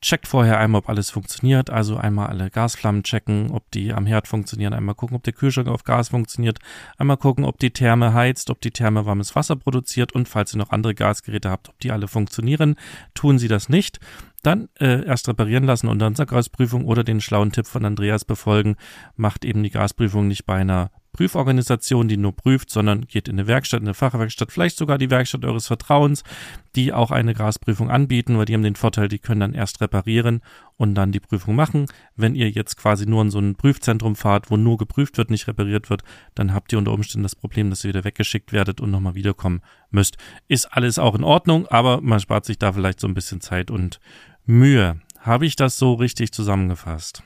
[0.02, 1.70] checkt vorher einmal, ob alles funktioniert.
[1.70, 4.74] Also einmal alle Gasflammen checken, ob die am Herd funktionieren.
[4.74, 6.60] Einmal gucken, ob der Kühlschrank auf Gas funktioniert.
[6.98, 10.14] Einmal gucken, ob die Therme heizt, ob die Therme warmes Wasser produziert.
[10.14, 12.76] Und falls ihr noch andere Gasgeräte habt, ob die alle funktionieren.
[13.14, 14.00] Tun sie das nicht,
[14.44, 18.26] dann äh, erst reparieren lassen und dann zur Gasprüfung oder den schlauen Tipp von Andreas
[18.26, 18.76] befolgen.
[19.16, 23.48] Macht eben die Gasprüfung nicht bei einer Prüforganisation, die nur prüft, sondern geht in eine
[23.48, 26.24] Werkstatt, in eine Fachwerkstatt, vielleicht sogar die Werkstatt eures Vertrauens,
[26.76, 30.42] die auch eine Gasprüfung anbieten, weil die haben den Vorteil, die können dann erst reparieren
[30.78, 31.86] und dann die Prüfung machen.
[32.16, 35.48] Wenn ihr jetzt quasi nur in so ein Prüfzentrum fahrt, wo nur geprüft wird, nicht
[35.48, 36.04] repariert wird,
[36.34, 39.62] dann habt ihr unter Umständen das Problem, dass ihr wieder weggeschickt werdet und nochmal wiederkommen
[39.90, 40.18] müsst.
[40.48, 43.70] Ist alles auch in Ordnung, aber man spart sich da vielleicht so ein bisschen Zeit
[43.70, 44.00] und
[44.46, 45.00] Mühe.
[45.20, 47.22] Habe ich das so richtig zusammengefasst?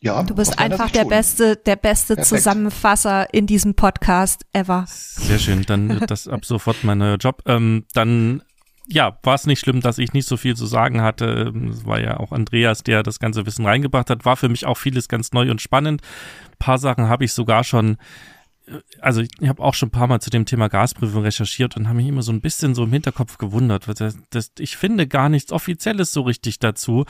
[0.00, 2.28] Ja, du bist einfach der beste, der beste Perfekt.
[2.28, 4.84] Zusammenfasser in diesem Podcast ever.
[4.86, 7.42] Sehr schön, dann wird das ab sofort mein neuer Job.
[7.46, 8.42] Ähm, dann
[8.90, 11.52] ja, war es nicht schlimm, dass ich nicht so viel zu sagen hatte.
[11.70, 14.24] Es war ja auch Andreas, der das ganze Wissen reingebracht hat.
[14.24, 16.00] War für mich auch vieles ganz neu und spannend.
[16.52, 17.98] Ein paar Sachen habe ich sogar schon
[19.00, 21.96] also ich habe auch schon ein paar Mal zu dem Thema Gasprüfung recherchiert und habe
[21.96, 23.86] mich immer so ein bisschen so im Hinterkopf gewundert.
[24.00, 27.04] Das, das, ich finde gar nichts Offizielles so richtig dazu.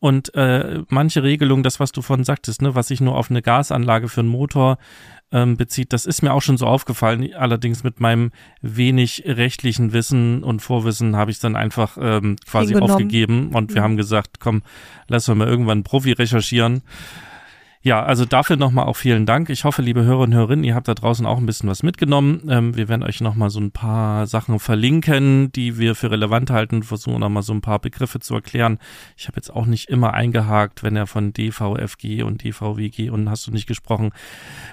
[0.00, 3.42] Und äh, manche Regelungen, das, was du vorhin sagtest, ne, was sich nur auf eine
[3.42, 4.78] Gasanlage für einen Motor
[5.32, 7.34] ähm, bezieht, das ist mir auch schon so aufgefallen.
[7.34, 12.76] Allerdings mit meinem wenig rechtlichen Wissen und Vorwissen habe ich es dann einfach ähm, quasi
[12.76, 13.84] aufgegeben und wir mhm.
[13.84, 14.62] haben gesagt, komm,
[15.08, 16.82] lass wir mal irgendwann einen Profi recherchieren.
[17.84, 19.50] Ja, also dafür nochmal auch vielen Dank.
[19.50, 22.48] Ich hoffe, liebe Hörer und Hörerinnen, ihr habt da draußen auch ein bisschen was mitgenommen.
[22.48, 26.82] Ähm, wir werden euch nochmal so ein paar Sachen verlinken, die wir für relevant halten,
[26.82, 28.78] versuchen nochmal so ein paar Begriffe zu erklären.
[29.18, 33.46] Ich habe jetzt auch nicht immer eingehakt, wenn er von DVFG und DVWG und hast
[33.48, 34.12] du nicht gesprochen,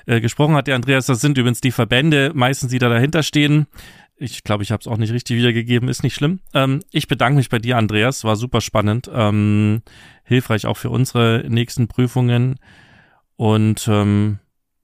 [0.05, 1.05] äh, gesprochen hat der Andreas.
[1.05, 3.67] Das sind übrigens die Verbände, meistens die da dahinter stehen.
[4.15, 6.39] Ich glaube, ich habe es auch nicht richtig wiedergegeben, ist nicht schlimm.
[6.53, 9.81] Ähm, ich bedanke mich bei dir, Andreas, war super spannend, ähm,
[10.23, 12.55] hilfreich auch für unsere nächsten Prüfungen.
[13.41, 14.37] Und ähm,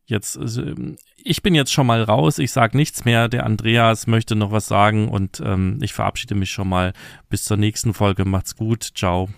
[0.08, 0.74] jetzt, äh,
[1.16, 3.30] ich bin jetzt schon mal raus, ich sage nichts mehr.
[3.30, 6.94] Der Andreas möchte noch was sagen und ähm, ich verabschiede mich schon mal.
[7.30, 8.26] Bis zur nächsten Folge.
[8.26, 8.94] Macht's gut.
[8.96, 9.30] Ciao.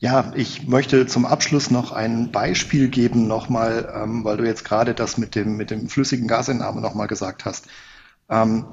[0.00, 4.92] Ja, ich möchte zum Abschluss noch ein Beispiel geben, nochmal, ähm, weil du jetzt gerade
[4.92, 7.68] das mit dem, mit dem flüssigen Gasentnahme nochmal gesagt hast.
[8.28, 8.64] Ähm,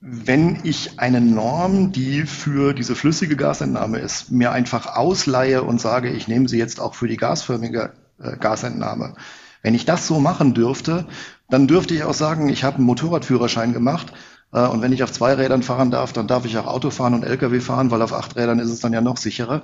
[0.00, 6.08] wenn ich eine Norm, die für diese flüssige Gasentnahme ist, mir einfach ausleihe und sage,
[6.08, 9.14] ich nehme sie jetzt auch für die gasförmige äh, Gasentnahme.
[9.62, 11.06] Wenn ich das so machen dürfte,
[11.48, 14.12] dann dürfte ich auch sagen, ich habe einen Motorradführerschein gemacht
[14.52, 17.14] äh, und wenn ich auf zwei Rädern fahren darf, dann darf ich auch Auto fahren
[17.14, 19.62] und Lkw fahren, weil auf acht Rädern ist es dann ja noch sicherer.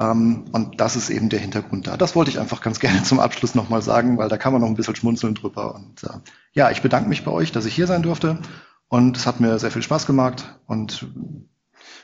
[0.00, 1.96] Ähm, und das ist eben der Hintergrund da.
[1.96, 4.68] Das wollte ich einfach ganz gerne zum Abschluss nochmal sagen, weil da kann man noch
[4.68, 5.74] ein bisschen schmunzeln drüber.
[5.74, 6.18] Und äh,
[6.52, 8.38] ja, ich bedanke mich bei euch, dass ich hier sein durfte.
[8.88, 10.58] Und es hat mir sehr viel Spaß gemacht.
[10.66, 11.06] Und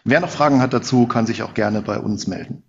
[0.04, 2.62] wer noch Fragen hat dazu, kann sich auch gerne bei uns melden.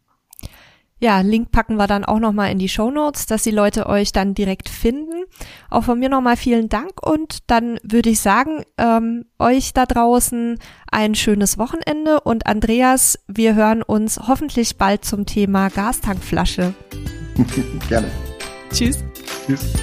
[1.06, 4.12] Ja, Link packen wir dann auch nochmal in die Show Notes, dass die Leute euch
[4.12, 5.26] dann direkt finden.
[5.70, 10.58] Auch von mir nochmal vielen Dank und dann würde ich sagen, ähm, euch da draußen
[10.92, 16.74] ein schönes Wochenende und Andreas, wir hören uns hoffentlich bald zum Thema Gastankflasche.
[17.88, 18.10] Gerne.
[18.72, 19.04] Tschüss.
[19.46, 19.74] Tschüss.